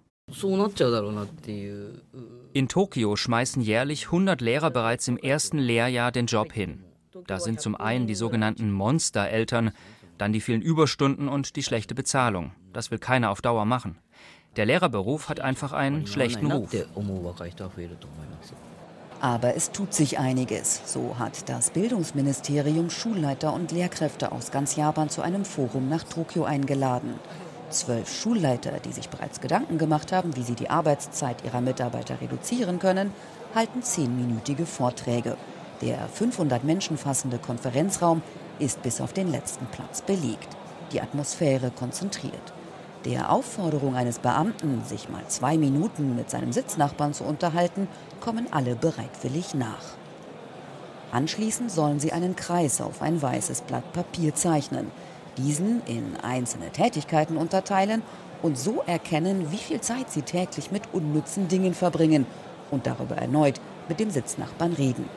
In 2.53 2.69
Tokio 2.69 3.17
schmeißen 3.17 3.63
jährlich 3.63 4.07
100 4.07 4.41
Lehrer 4.41 4.71
bereits 4.71 5.09
im 5.09 5.17
ersten 5.17 5.59
Lehrjahr 5.59 6.13
den 6.13 6.27
Job 6.27 6.53
hin. 6.53 6.85
Da 7.27 7.41
sind 7.41 7.61
zum 7.61 7.77
einen 7.77 8.07
die 8.07 8.15
sogenannten 8.15 8.73
Monstereltern, 8.73 9.73
dann 10.19 10.33
die 10.33 10.41
vielen 10.41 10.63
Überstunden 10.63 11.29
und 11.29 11.57
die 11.57 11.63
schlechte 11.63 11.95
Bezahlung. 11.95 12.53
Das 12.73 12.91
will 12.91 12.99
keiner 12.99 13.31
auf 13.31 13.41
Dauer 13.43 13.65
machen. 13.65 13.99
Der 14.57 14.67
Lehrerberuf 14.67 15.29
hat 15.29 15.41
einfach 15.41 15.73
einen 15.73 16.07
schlechten 16.07 16.51
Ruf. 16.51 16.71
Aber 19.21 19.55
es 19.55 19.71
tut 19.71 19.93
sich 19.93 20.19
einiges. 20.19 20.81
So 20.87 21.19
hat 21.19 21.49
das 21.49 21.71
Bildungsministerium 21.71 22.91
Schulleiter 22.91 23.53
und 23.53 23.71
Lehrkräfte 23.71 24.33
aus 24.33 24.51
ganz 24.51 24.77
Japan 24.77 25.11
zu 25.11 25.23
einem 25.23 25.45
Forum 25.45 25.89
nach 25.89 26.05
Tokio 26.05 26.45
eingeladen. 26.45 27.15
Zwölf 27.71 28.13
Schulleiter, 28.13 28.73
die 28.81 28.93
sich 28.93 29.09
bereits 29.09 29.41
Gedanken 29.41 29.79
gemacht 29.79 30.13
haben, 30.13 30.37
wie 30.37 30.43
sie 30.43 30.55
die 30.55 30.71
Arbeitszeit 30.71 31.45
ihrer 31.45 31.61
Mitarbeiter 31.61 32.21
reduzieren 32.21 32.79
können, 32.79 33.13
halten 33.55 33.83
zehnminütige 33.83 34.67
Vorträge. 34.67 35.37
Der 35.81 36.09
500 36.09 36.65
Menschen 36.65 36.99
fassende 36.99 37.39
Konferenzraum 37.39 38.23
ist 38.59 38.83
bis 38.83 39.01
auf 39.01 39.13
den 39.13 39.31
letzten 39.31 39.67
Platz 39.67 40.03
belegt. 40.03 40.49
Die 40.93 41.01
Atmosphäre 41.01 41.71
konzentriert. 41.71 42.53
Der 43.07 43.31
Aufforderung 43.31 43.97
eines 43.97 44.19
Beamten, 44.19 44.83
sich 44.85 45.09
mal 45.09 45.27
zwei 45.29 45.57
Minuten 45.57 46.17
mit 46.17 46.29
seinem 46.29 46.53
Sitznachbarn 46.53 47.15
zu 47.15 47.25
unterhalten, 47.25 47.89
kommen 48.21 48.47
alle 48.51 48.77
bereitwillig 48.77 49.55
nach. 49.55 49.97
Anschließend 51.13 51.71
sollen 51.71 51.99
sie 51.99 52.13
einen 52.13 52.37
Kreis 52.37 52.81
auf 52.81 53.01
ein 53.01 53.23
weißes 53.23 53.63
Blatt 53.63 53.93
Papier 53.93 54.35
zeichnen, 54.35 54.91
diesen 55.43 55.83
in 55.87 56.17
einzelne 56.23 56.71
Tätigkeiten 56.71 57.37
unterteilen 57.37 58.03
und 58.43 58.59
so 58.59 58.83
erkennen, 58.87 59.53
wie 59.53 59.59
viel 59.59 59.81
Zeit 59.81 60.11
sie 60.11 60.23
täglich 60.23 60.71
mit 60.71 60.83
unnützen 60.93 61.49
Dingen 61.49 61.75
verbringen 61.75 62.27
und 62.71 62.87
darüber 62.87 63.17
erneut 63.17 63.61
mit 63.89 64.01
dem 64.01 64.11
Sitznachbarn 64.11 64.73
reden. 64.75 65.09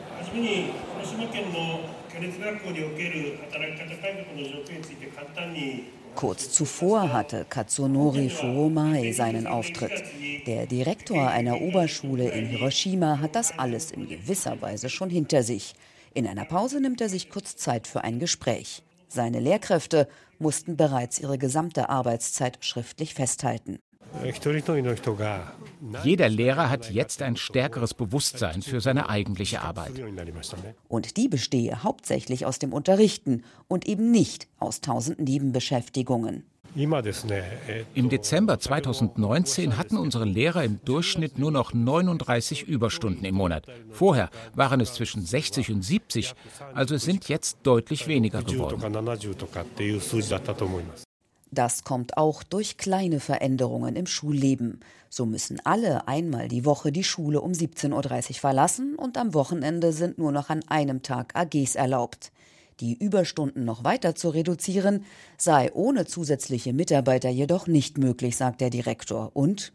Kurz 6.15 6.51
zuvor 6.51 7.12
hatte 7.12 7.46
Katsunori 7.50 8.30
Furumae 8.30 9.13
seinen 9.13 9.48
Auftritt. 9.48 10.03
Der 10.46 10.68
Direktor 10.68 11.30
einer 11.30 11.62
Oberschule 11.62 12.30
in 12.30 12.46
Hiroshima 12.46 13.20
hat 13.20 13.36
das 13.36 13.58
alles 13.58 13.92
in 13.92 14.08
gewisser 14.08 14.62
Weise 14.62 14.89
schon 14.89 15.10
hinter 15.10 15.44
sich. 15.44 15.74
In 16.13 16.27
einer 16.27 16.46
Pause 16.46 16.80
nimmt 16.80 17.01
er 17.01 17.10
sich 17.10 17.30
kurz 17.30 17.56
Zeit 17.56 17.88
für 17.88 18.03
ein 18.03 18.20
Gespräch. 18.20 18.84
Seine 19.13 19.39
Lehrkräfte 19.39 20.08
mussten 20.39 20.75
bereits 20.75 21.20
ihre 21.20 21.38
gesamte 21.38 21.89
Arbeitszeit 21.89 22.58
schriftlich 22.62 23.13
festhalten. 23.13 23.77
Jeder 26.03 26.29
Lehrer 26.29 26.70
hat 26.72 26.89
jetzt 26.89 27.22
ein 27.22 27.36
stärkeres 27.36 27.93
Bewusstsein 27.93 28.63
für 28.63 28.82
seine 28.82 29.10
eigentliche 29.10 29.62
Arbeit. 29.62 29.91
Und 30.88 31.17
die 31.17 31.27
bestehe 31.27 31.84
hauptsächlich 31.84 32.48
aus 32.48 32.58
dem 32.58 32.74
Unterrichten 32.74 33.43
und 33.67 33.88
eben 33.88 34.10
nicht 34.10 34.48
aus 34.58 34.82
tausend 34.82 35.20
Nebenbeschäftigungen. 35.20 36.43
Im 37.93 38.10
Dezember 38.10 38.60
2019 38.60 39.77
hatten 39.77 39.98
unsere 39.98 40.25
Lehrer 40.25 40.63
im 40.63 40.79
Durchschnitt 40.84 41.38
nur 41.38 41.51
noch 41.51 41.72
39 41.74 42.63
Überstunden 42.63 43.25
im 43.25 43.36
Monat. 43.36 43.67
Vorher 43.91 44.29
waren 44.55 44.82
es 44.82 44.93
zwischen 44.93 45.24
60 45.24 45.72
und 45.72 45.84
70, 45.84 46.34
also 46.74 46.96
es 46.96 47.03
sind 47.03 47.29
jetzt 47.29 47.60
deutlich 47.63 48.08
weniger 48.08 48.41
geworden. 48.41 48.82
Das 51.51 51.84
kommt 51.84 52.17
auch 52.17 52.41
durch 52.41 52.78
kleine 52.78 53.19
Veränderungen 53.19 53.95
im 53.95 54.08
Schulleben. 54.08 54.80
So 55.10 55.28
müssen 55.28 55.62
alle 55.63 56.08
einmal 56.08 56.47
die 56.47 56.65
Woche 56.65 56.91
die 56.91 57.04
Schule 57.04 57.41
um 57.41 57.52
17.30 57.52 58.30
Uhr 58.30 58.36
verlassen 58.38 58.95
und 58.95 59.19
am 59.19 59.36
Wochenende 59.36 59.93
sind 59.93 60.17
nur 60.17 60.32
noch 60.32 60.49
an 60.49 60.62
einem 60.67 61.04
Tag 61.04 61.36
AGs 61.36 61.76
erlaubt. 61.76 62.32
Die 62.80 62.98
Überstunden 62.98 63.66
noch 63.66 63.84
weiter 63.84 64.16
zu 64.16 64.30
reduzieren, 64.30 65.06
sei 65.38 65.72
ohne 65.74 66.06
zusätzliche 66.06 66.74
Mitarbeiter 66.74 67.30
jedoch 67.30 67.68
nicht 67.68 67.98
möglich, 67.98 68.36
sagt 68.36 68.62
der 68.62 68.70
Direktor. 68.70 69.32
Und 69.34 69.74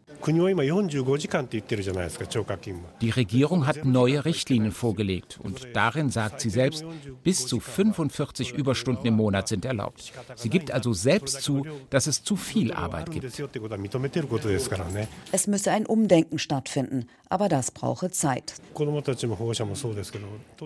die 3.00 3.10
Regierung 3.10 3.66
hat 3.66 3.84
neue 3.84 4.24
Richtlinien 4.24 4.72
vorgelegt 4.72 5.38
und 5.40 5.68
darin 5.74 6.10
sagt 6.10 6.40
sie 6.40 6.50
selbst, 6.50 6.84
bis 7.22 7.46
zu 7.46 7.60
45 7.60 8.52
Überstunden 8.52 9.06
im 9.06 9.14
Monat 9.14 9.46
sind 9.46 9.64
erlaubt. 9.64 10.12
Sie 10.34 10.48
gibt 10.48 10.72
also 10.72 10.92
selbst 10.92 11.42
zu, 11.42 11.64
dass 11.90 12.08
es 12.08 12.24
zu 12.24 12.34
viel 12.34 12.72
Arbeit 12.72 13.12
gibt. 13.12 13.40
Es 15.30 15.46
müsse 15.46 15.70
ein 15.70 15.86
Umdenken 15.86 16.38
stattfinden, 16.38 17.06
aber 17.28 17.48
das 17.48 17.70
brauche 17.70 18.10
Zeit. 18.10 18.54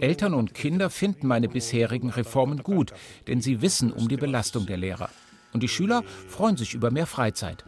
Eltern 0.00 0.34
und 0.34 0.54
Kinder 0.54 0.90
finden 0.90 1.26
meine 1.26 1.48
bisherigen 1.48 2.08
Reformen 2.08 2.21
gut, 2.62 2.92
denn 3.26 3.40
sie 3.40 3.62
wissen 3.62 3.92
um 3.92 4.08
die 4.08 4.16
Belastung 4.16 4.66
der 4.66 4.76
Lehrer. 4.76 5.10
Und 5.52 5.62
die 5.62 5.68
Schüler 5.68 6.02
freuen 6.28 6.56
sich 6.56 6.74
über 6.74 6.90
mehr 6.90 7.06
Freizeit. 7.06 7.64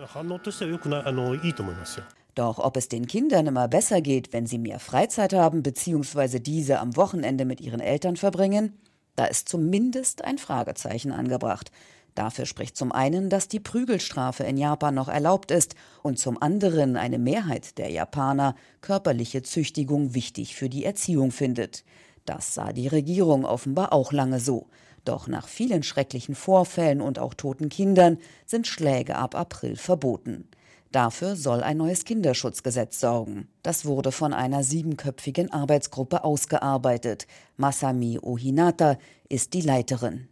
Doch 2.34 2.58
ob 2.58 2.76
es 2.76 2.88
den 2.88 3.06
Kindern 3.06 3.46
immer 3.46 3.68
besser 3.68 4.00
geht, 4.00 4.32
wenn 4.32 4.46
sie 4.46 4.58
mehr 4.58 4.80
Freizeit 4.80 5.32
haben 5.32 5.62
bzw. 5.62 6.40
diese 6.40 6.80
am 6.80 6.96
Wochenende 6.96 7.44
mit 7.44 7.60
ihren 7.60 7.80
Eltern 7.80 8.16
verbringen, 8.16 8.78
da 9.16 9.26
ist 9.26 9.48
zumindest 9.48 10.24
ein 10.24 10.38
Fragezeichen 10.38 11.12
angebracht. 11.12 11.70
Dafür 12.14 12.46
spricht 12.46 12.76
zum 12.76 12.92
einen, 12.92 13.28
dass 13.28 13.48
die 13.48 13.60
Prügelstrafe 13.60 14.44
in 14.44 14.56
Japan 14.56 14.94
noch 14.94 15.08
erlaubt 15.08 15.50
ist 15.50 15.74
und 16.02 16.18
zum 16.18 16.40
anderen 16.40 16.96
eine 16.96 17.18
Mehrheit 17.18 17.76
der 17.78 17.90
Japaner 17.90 18.54
körperliche 18.80 19.42
Züchtigung 19.42 20.14
wichtig 20.14 20.54
für 20.54 20.68
die 20.68 20.84
Erziehung 20.84 21.32
findet. 21.32 21.84
Das 22.24 22.54
sah 22.54 22.72
die 22.72 22.88
Regierung 22.88 23.44
offenbar 23.44 23.92
auch 23.92 24.12
lange 24.12 24.40
so. 24.40 24.66
Doch 25.04 25.26
nach 25.28 25.48
vielen 25.48 25.82
schrecklichen 25.82 26.34
Vorfällen 26.34 27.00
und 27.00 27.18
auch 27.18 27.34
toten 27.34 27.68
Kindern 27.68 28.18
sind 28.46 28.66
Schläge 28.66 29.16
ab 29.16 29.34
April 29.34 29.76
verboten. 29.76 30.48
Dafür 30.92 31.34
soll 31.34 31.62
ein 31.62 31.76
neues 31.76 32.04
Kinderschutzgesetz 32.04 33.00
sorgen. 33.00 33.48
Das 33.62 33.84
wurde 33.84 34.12
von 34.12 34.32
einer 34.32 34.62
siebenköpfigen 34.62 35.52
Arbeitsgruppe 35.52 36.22
ausgearbeitet. 36.22 37.26
Masami 37.56 38.20
Ohinata 38.22 38.96
ist 39.28 39.54
die 39.54 39.62
Leiterin. 39.62 40.28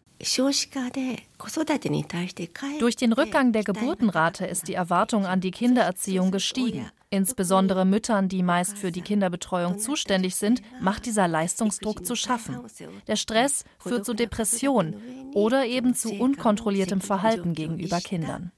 Durch 2.78 2.94
den 2.96 3.12
Rückgang 3.12 3.52
der 3.52 3.64
Geburtenrate 3.64 4.46
ist 4.46 4.68
die 4.68 4.74
Erwartung 4.74 5.26
an 5.26 5.40
die 5.40 5.50
Kindererziehung 5.50 6.30
gestiegen. 6.30 6.88
Insbesondere 7.12 7.84
Müttern, 7.84 8.30
die 8.30 8.42
meist 8.42 8.78
für 8.78 8.90
die 8.90 9.02
Kinderbetreuung 9.02 9.78
zuständig 9.78 10.34
sind, 10.34 10.62
macht 10.80 11.04
dieser 11.04 11.28
Leistungsdruck 11.28 12.06
zu 12.06 12.16
schaffen. 12.16 12.58
Der 13.06 13.16
Stress 13.16 13.64
führt 13.78 14.06
zu 14.06 14.14
Depressionen 14.14 14.96
oder 15.34 15.66
eben 15.66 15.94
zu 15.94 16.10
unkontrolliertem 16.10 17.02
Verhalten 17.02 17.52
gegenüber 17.52 18.00
Kindern. 18.00 18.50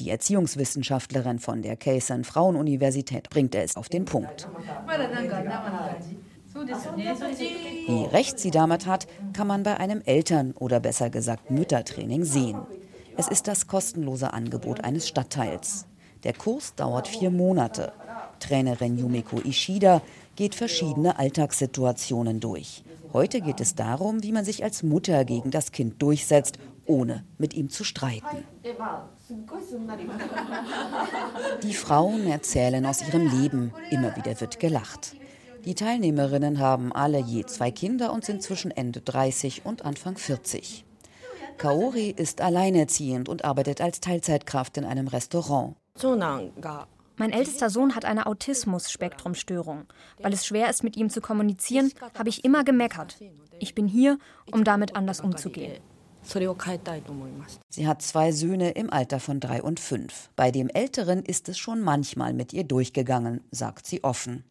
Die 0.00 0.10
Erziehungswissenschaftlerin 0.10 1.38
von 1.38 1.62
der 1.62 1.76
Keisan 1.76 2.24
Frauenuniversität 2.24 3.30
bringt 3.30 3.54
es 3.54 3.76
auf 3.76 3.88
den 3.88 4.04
Punkt. 4.04 4.48
Wie 7.86 8.04
recht 8.04 8.40
sie 8.40 8.50
damit 8.50 8.86
hat, 8.86 9.06
kann 9.32 9.46
man 9.46 9.62
bei 9.62 9.76
einem 9.76 10.02
Eltern- 10.04 10.54
oder 10.58 10.80
besser 10.80 11.08
gesagt 11.08 11.52
Müttertraining 11.52 12.24
sehen. 12.24 12.58
Es 13.16 13.28
ist 13.28 13.46
das 13.46 13.68
kostenlose 13.68 14.32
Angebot 14.32 14.82
eines 14.82 15.06
Stadtteils. 15.06 15.86
Der 16.26 16.34
Kurs 16.34 16.74
dauert 16.74 17.06
vier 17.06 17.30
Monate. 17.30 17.92
Trainerin 18.40 18.98
Yumiko 18.98 19.38
Ishida 19.44 20.02
geht 20.34 20.56
verschiedene 20.56 21.20
Alltagssituationen 21.20 22.40
durch. 22.40 22.82
Heute 23.12 23.40
geht 23.40 23.60
es 23.60 23.76
darum, 23.76 24.24
wie 24.24 24.32
man 24.32 24.44
sich 24.44 24.64
als 24.64 24.82
Mutter 24.82 25.24
gegen 25.24 25.52
das 25.52 25.70
Kind 25.70 26.02
durchsetzt, 26.02 26.58
ohne 26.84 27.24
mit 27.38 27.54
ihm 27.54 27.70
zu 27.70 27.84
streiten. 27.84 28.42
Die 31.62 31.74
Frauen 31.74 32.26
erzählen 32.26 32.84
aus 32.86 33.06
ihrem 33.06 33.28
Leben, 33.28 33.72
immer 33.90 34.16
wieder 34.16 34.40
wird 34.40 34.58
gelacht. 34.58 35.14
Die 35.64 35.76
Teilnehmerinnen 35.76 36.58
haben 36.58 36.92
alle 36.92 37.20
je 37.20 37.44
zwei 37.44 37.70
Kinder 37.70 38.12
und 38.12 38.24
sind 38.24 38.42
zwischen 38.42 38.72
Ende 38.72 39.00
30 39.00 39.64
und 39.64 39.84
Anfang 39.84 40.16
40. 40.16 40.84
Kaori 41.56 42.10
ist 42.10 42.40
alleinerziehend 42.40 43.28
und 43.28 43.44
arbeitet 43.44 43.80
als 43.80 44.00
Teilzeitkraft 44.00 44.76
in 44.76 44.84
einem 44.84 45.06
Restaurant. 45.06 45.76
Mein 47.18 47.32
ältester 47.32 47.70
Sohn 47.70 47.94
hat 47.94 48.04
eine 48.04 48.26
Autismus-Spektrumstörung. 48.26 49.86
Weil 50.20 50.32
es 50.32 50.44
schwer 50.44 50.68
ist, 50.68 50.84
mit 50.84 50.96
ihm 50.96 51.08
zu 51.08 51.20
kommunizieren, 51.20 51.90
habe 52.18 52.28
ich 52.28 52.44
immer 52.44 52.62
gemeckert. 52.62 53.16
Ich 53.58 53.74
bin 53.74 53.88
hier, 53.88 54.18
um 54.52 54.64
damit 54.64 54.94
anders 54.96 55.20
umzugehen. 55.20 55.80
Sie 57.70 57.86
hat 57.86 58.02
zwei 58.02 58.32
Söhne 58.32 58.72
im 58.72 58.92
Alter 58.92 59.20
von 59.20 59.40
drei 59.40 59.62
und 59.62 59.80
fünf. 59.80 60.28
Bei 60.34 60.50
dem 60.50 60.68
Älteren 60.68 61.22
ist 61.22 61.48
es 61.48 61.56
schon 61.56 61.80
manchmal 61.80 62.34
mit 62.34 62.52
ihr 62.52 62.64
durchgegangen, 62.64 63.42
sagt 63.50 63.86
sie 63.86 64.02
offen. 64.02 64.44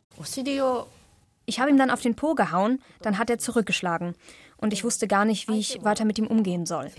Ich 1.47 1.59
habe 1.59 1.69
ihm 1.69 1.77
dann 1.77 1.91
auf 1.91 2.01
den 2.01 2.15
Po 2.15 2.33
gehauen, 2.33 2.81
dann 3.01 3.19
hat 3.19 3.29
er 3.29 3.37
zurückgeschlagen. 3.37 4.15
Und 4.57 4.73
ich 4.73 4.83
wusste 4.83 5.07
gar 5.07 5.25
nicht, 5.25 5.47
wie 5.49 5.59
ich 5.59 5.83
weiter 5.83 6.05
mit 6.05 6.17
ihm 6.17 6.27
umgehen 6.27 6.65
soll. 6.65 6.89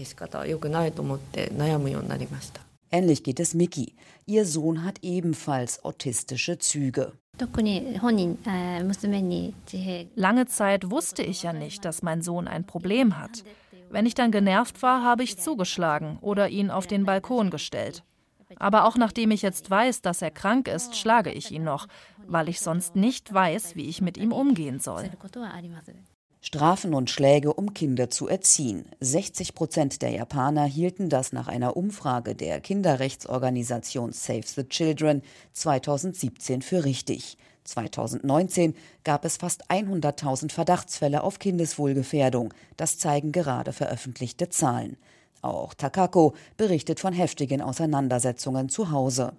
Ähnlich 2.90 3.22
geht 3.22 3.40
es 3.40 3.54
Miki. 3.54 3.94
Ihr 4.26 4.46
Sohn 4.46 4.84
hat 4.84 4.98
ebenfalls 5.02 5.84
autistische 5.84 6.58
Züge. 6.58 7.12
Lange 10.14 10.46
Zeit 10.46 10.90
wusste 10.90 11.22
ich 11.22 11.42
ja 11.42 11.52
nicht, 11.52 11.84
dass 11.84 12.02
mein 12.02 12.22
Sohn 12.22 12.48
ein 12.48 12.64
Problem 12.64 13.18
hat. 13.18 13.44
Wenn 13.90 14.06
ich 14.06 14.14
dann 14.14 14.30
genervt 14.30 14.82
war, 14.82 15.02
habe 15.02 15.22
ich 15.22 15.38
zugeschlagen 15.38 16.18
oder 16.20 16.48
ihn 16.48 16.70
auf 16.70 16.86
den 16.86 17.04
Balkon 17.04 17.50
gestellt. 17.50 18.02
Aber 18.58 18.84
auch 18.84 18.96
nachdem 18.96 19.32
ich 19.32 19.42
jetzt 19.42 19.70
weiß, 19.70 20.02
dass 20.02 20.22
er 20.22 20.30
krank 20.30 20.68
ist, 20.68 20.96
schlage 20.96 21.32
ich 21.32 21.50
ihn 21.50 21.64
noch, 21.64 21.88
weil 22.26 22.48
ich 22.48 22.60
sonst 22.60 22.96
nicht 22.96 23.32
weiß, 23.32 23.76
wie 23.76 23.88
ich 23.88 24.00
mit 24.00 24.16
ihm 24.16 24.32
umgehen 24.32 24.80
soll. 24.80 25.10
Strafen 26.46 26.94
und 26.94 27.10
Schläge, 27.10 27.52
um 27.52 27.74
Kinder 27.74 28.08
zu 28.08 28.28
erziehen. 28.28 28.84
60 29.00 29.56
Prozent 29.56 30.00
der 30.00 30.10
Japaner 30.10 30.62
hielten 30.62 31.08
das 31.08 31.32
nach 31.32 31.48
einer 31.48 31.76
Umfrage 31.76 32.36
der 32.36 32.60
Kinderrechtsorganisation 32.60 34.12
Save 34.12 34.44
the 34.44 34.62
Children 34.62 35.22
2017 35.54 36.62
für 36.62 36.84
richtig. 36.84 37.36
2019 37.64 38.76
gab 39.02 39.24
es 39.24 39.38
fast 39.38 39.68
100.000 39.72 40.52
Verdachtsfälle 40.52 41.24
auf 41.24 41.40
Kindeswohlgefährdung. 41.40 42.54
Das 42.76 42.96
zeigen 42.96 43.32
gerade 43.32 43.72
veröffentlichte 43.72 44.48
Zahlen. 44.48 44.96
Auch 45.42 45.74
Takako 45.74 46.34
berichtet 46.56 47.00
von 47.00 47.12
heftigen 47.12 47.60
Auseinandersetzungen 47.60 48.68
zu 48.68 48.92
Hause. 48.92 49.32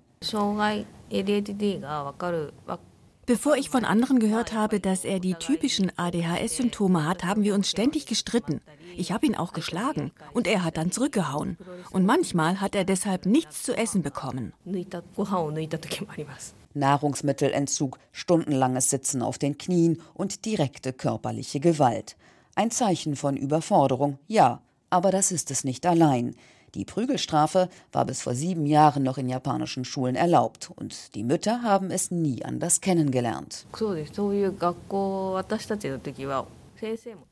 Bevor 3.27 3.57
ich 3.57 3.69
von 3.69 3.83
anderen 3.83 4.19
gehört 4.19 4.53
habe, 4.53 4.79
dass 4.79 5.03
er 5.03 5.19
die 5.19 5.33
typischen 5.33 5.91
ADHS-Symptome 5.97 7.05
hat, 7.05 7.25
haben 7.25 7.43
wir 7.43 7.55
uns 7.55 7.69
ständig 7.69 8.05
gestritten. 8.05 8.61
Ich 8.95 9.11
habe 9.11 9.25
ihn 9.25 9.35
auch 9.35 9.51
geschlagen 9.51 10.13
und 10.33 10.47
er 10.47 10.63
hat 10.63 10.77
dann 10.77 10.93
zurückgehauen. 10.93 11.57
Und 11.91 12.05
manchmal 12.05 12.61
hat 12.61 12.73
er 12.73 12.85
deshalb 12.85 13.25
nichts 13.25 13.63
zu 13.63 13.75
essen 13.75 14.01
bekommen. 14.01 14.53
Nahrungsmittelentzug, 16.73 17.99
stundenlanges 18.13 18.89
Sitzen 18.89 19.21
auf 19.21 19.37
den 19.37 19.57
Knien 19.57 20.01
und 20.13 20.45
direkte 20.45 20.93
körperliche 20.93 21.59
Gewalt. 21.59 22.15
Ein 22.55 22.71
Zeichen 22.71 23.17
von 23.17 23.35
Überforderung, 23.35 24.19
ja, 24.27 24.61
aber 24.89 25.11
das 25.11 25.33
ist 25.33 25.51
es 25.51 25.65
nicht 25.65 25.85
allein. 25.85 26.33
Die 26.77 26.85
Prügelstrafe 26.85 27.69
war 27.91 28.05
bis 28.05 28.21
vor 28.21 28.35
sieben 28.35 28.67
Jahren 28.67 29.01
noch 29.01 29.17
in 29.17 29.27
japanischen 29.27 29.83
Schulen 29.83 30.15
erlaubt 30.15 30.69
und 30.75 31.15
die 31.15 31.23
Mütter 31.23 31.63
haben 31.63 31.89
es 31.89 32.11
nie 32.11 32.45
anders 32.45 32.81
kennengelernt. 32.81 33.65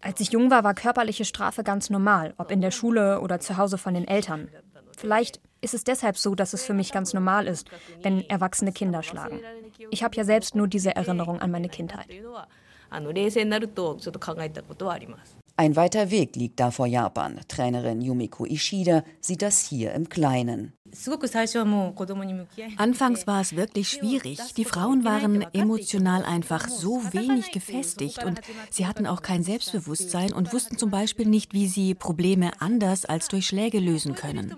Als 0.02 0.20
ich 0.20 0.32
jung 0.32 0.50
war, 0.50 0.64
war 0.64 0.74
körperliche 0.74 1.26
Strafe 1.26 1.64
ganz 1.64 1.92
normal, 1.92 2.34
ob 2.38 2.50
in 2.50 2.62
der 2.62 2.72
Schule 2.72 3.22
oder 3.22 3.40
zu 3.40 3.58
Hause 3.58 3.78
von 3.78 3.94
den 3.94 4.08
Eltern. 4.08 4.50
Vielleicht 4.98 5.40
ist 5.62 5.76
es 5.76 5.84
deshalb 5.84 6.18
so, 6.18 6.34
dass 6.34 6.54
es 6.54 6.64
für 6.64 6.74
mich 6.74 6.92
ganz 6.92 7.14
normal 7.14 7.46
ist, 7.46 7.68
wenn 8.02 8.28
erwachsene 8.28 8.72
Kinder 8.72 9.04
schlagen. 9.04 9.42
Ich 9.92 10.04
habe 10.04 10.16
ja 10.16 10.24
selbst 10.24 10.56
nur 10.56 10.68
diese 10.68 10.96
Erinnerung 10.96 11.40
an 11.40 11.52
meine 11.52 11.70
Kindheit. 11.70 12.08
Ein 15.58 15.78
weiter 15.78 16.12
Weg 16.12 16.36
liegt 16.36 16.60
da 16.60 16.70
vor 16.70 16.86
Japan. 16.86 17.40
Trainerin 17.48 18.02
Yumiko 18.02 18.46
Ishida 18.46 19.06
sieht 19.22 19.42
das 19.42 19.66
hier 19.66 19.94
im 19.94 20.10
Kleinen. 20.10 20.74
Anfangs 22.78 23.28
war 23.28 23.42
es 23.42 23.56
wirklich 23.56 23.90
schwierig. 23.90 24.40
Die 24.56 24.66
Frauen 24.66 25.04
waren 25.04 25.46
emotional 25.54 26.24
einfach 26.24 26.70
so 26.70 27.02
wenig 27.12 27.52
gefestigt 27.52 28.24
und 28.24 28.40
sie 28.70 28.86
hatten 28.86 29.06
auch 29.06 29.22
kein 29.22 29.44
Selbstbewusstsein 29.44 30.32
und 30.32 30.54
wussten 30.54 30.78
zum 30.78 30.92
Beispiel 30.92 31.28
nicht, 31.28 31.54
wie 31.54 31.68
sie 31.68 31.96
Probleme 31.96 32.52
anders 32.60 33.06
als 33.06 33.28
durch 33.28 33.48
Schläge 33.48 33.80
lösen 33.80 34.16
können. 34.16 34.56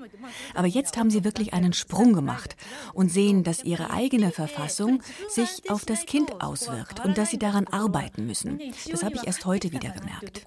Aber 0.53 0.67
jetzt 0.67 0.97
haben 0.97 1.09
sie 1.09 1.23
wirklich 1.23 1.53
einen 1.53 1.73
Sprung 1.73 2.13
gemacht 2.13 2.55
und 2.93 3.11
sehen, 3.11 3.43
dass 3.43 3.63
ihre 3.63 3.91
eigene 3.91 4.31
Verfassung 4.31 5.01
sich 5.29 5.69
auf 5.69 5.85
das 5.85 6.05
Kind 6.05 6.41
auswirkt 6.41 7.03
und 7.03 7.17
dass 7.17 7.31
sie 7.31 7.39
daran 7.39 7.67
arbeiten 7.67 8.27
müssen. 8.27 8.59
Das 8.91 9.03
habe 9.03 9.15
ich 9.15 9.25
erst 9.25 9.45
heute 9.45 9.71
wieder 9.71 9.89
gemerkt. 9.89 10.45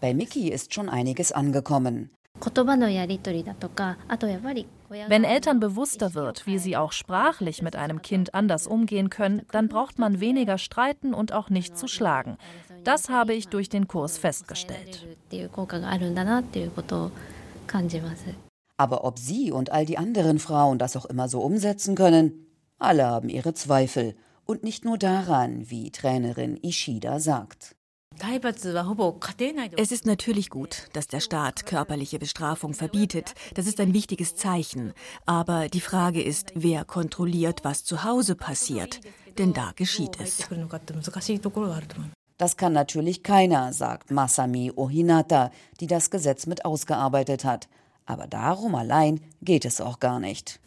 Bei 0.00 0.14
Miki 0.14 0.50
ist 0.50 0.74
schon 0.74 0.88
einiges 0.88 1.32
angekommen. 1.32 2.10
Wenn 5.08 5.24
Eltern 5.24 5.60
bewusster 5.60 6.14
wird, 6.14 6.46
wie 6.46 6.58
sie 6.58 6.76
auch 6.76 6.92
sprachlich 6.92 7.62
mit 7.62 7.76
einem 7.76 8.02
Kind 8.02 8.34
anders 8.34 8.66
umgehen 8.66 9.10
können, 9.10 9.42
dann 9.52 9.68
braucht 9.68 9.98
man 9.98 10.20
weniger 10.20 10.58
streiten 10.58 11.14
und 11.14 11.32
auch 11.32 11.48
nicht 11.50 11.78
zu 11.78 11.88
schlagen. 11.88 12.36
Das 12.84 13.08
habe 13.08 13.34
ich 13.34 13.48
durch 13.48 13.68
den 13.68 13.88
Kurs 13.88 14.18
festgestellt. 14.18 15.06
Aber 18.76 19.04
ob 19.04 19.18
sie 19.18 19.50
und 19.50 19.72
all 19.72 19.86
die 19.86 19.98
anderen 19.98 20.38
Frauen 20.38 20.78
das 20.78 20.96
auch 20.96 21.06
immer 21.06 21.28
so 21.28 21.40
umsetzen 21.40 21.94
können, 21.94 22.46
alle 22.78 23.06
haben 23.06 23.28
ihre 23.28 23.54
Zweifel. 23.54 24.14
Und 24.44 24.62
nicht 24.62 24.84
nur 24.84 24.98
daran, 24.98 25.70
wie 25.70 25.90
Trainerin 25.90 26.56
Ishida 26.62 27.18
sagt. 27.18 27.75
Es 29.76 29.92
ist 29.92 30.06
natürlich 30.06 30.50
gut, 30.50 30.88
dass 30.92 31.06
der 31.06 31.20
Staat 31.20 31.66
körperliche 31.66 32.18
Bestrafung 32.18 32.74
verbietet. 32.74 33.34
Das 33.54 33.66
ist 33.66 33.80
ein 33.80 33.92
wichtiges 33.92 34.36
Zeichen. 34.36 34.92
Aber 35.26 35.68
die 35.68 35.80
Frage 35.80 36.22
ist, 36.22 36.52
wer 36.54 36.84
kontrolliert, 36.84 37.60
was 37.62 37.84
zu 37.84 38.04
Hause 38.04 38.34
passiert. 38.34 39.00
Denn 39.38 39.52
da 39.52 39.72
geschieht 39.76 40.18
es. 40.20 40.48
Das 42.38 42.56
kann 42.56 42.72
natürlich 42.72 43.22
keiner, 43.22 43.72
sagt 43.72 44.10
Masami 44.10 44.72
Ohinata, 44.74 45.50
die 45.80 45.86
das 45.86 46.10
Gesetz 46.10 46.46
mit 46.46 46.64
ausgearbeitet 46.64 47.44
hat. 47.44 47.68
Aber 48.04 48.26
darum 48.26 48.74
allein 48.74 49.20
geht 49.42 49.64
es 49.64 49.80
auch 49.80 50.00
gar 50.00 50.20
nicht. 50.20 50.60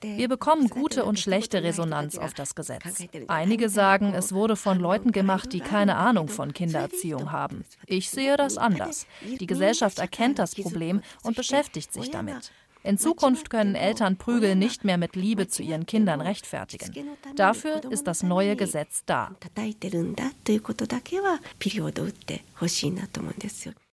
Wir 0.00 0.28
bekommen 0.28 0.68
gute 0.70 1.04
und 1.04 1.20
schlechte 1.20 1.62
Resonanz 1.62 2.16
auf 2.16 2.32
das 2.32 2.54
Gesetz. 2.54 2.82
Einige 3.28 3.68
sagen, 3.68 4.14
es 4.14 4.32
wurde 4.32 4.56
von 4.56 4.78
Leuten 4.78 5.12
gemacht, 5.12 5.52
die 5.52 5.60
keine 5.60 5.96
Ahnung 5.96 6.28
von 6.28 6.52
Kindererziehung 6.54 7.30
haben. 7.30 7.64
Ich 7.86 8.08
sehe 8.10 8.36
das 8.36 8.56
anders. 8.56 9.06
Die 9.22 9.46
Gesellschaft 9.46 9.98
erkennt 9.98 10.38
das 10.38 10.54
Problem 10.54 11.02
und 11.22 11.36
beschäftigt 11.36 11.92
sich 11.92 12.10
damit. 12.10 12.52
In 12.84 12.98
Zukunft 12.98 13.48
können 13.48 13.74
Eltern 13.74 14.16
Prügel 14.16 14.56
nicht 14.56 14.84
mehr 14.84 14.98
mit 14.98 15.16
Liebe 15.16 15.48
zu 15.48 15.62
ihren 15.62 15.86
Kindern 15.86 16.20
rechtfertigen. 16.20 17.08
Dafür 17.34 17.80
ist 17.90 18.06
das 18.06 18.22
neue 18.22 18.56
Gesetz 18.56 19.04
da. 19.06 19.34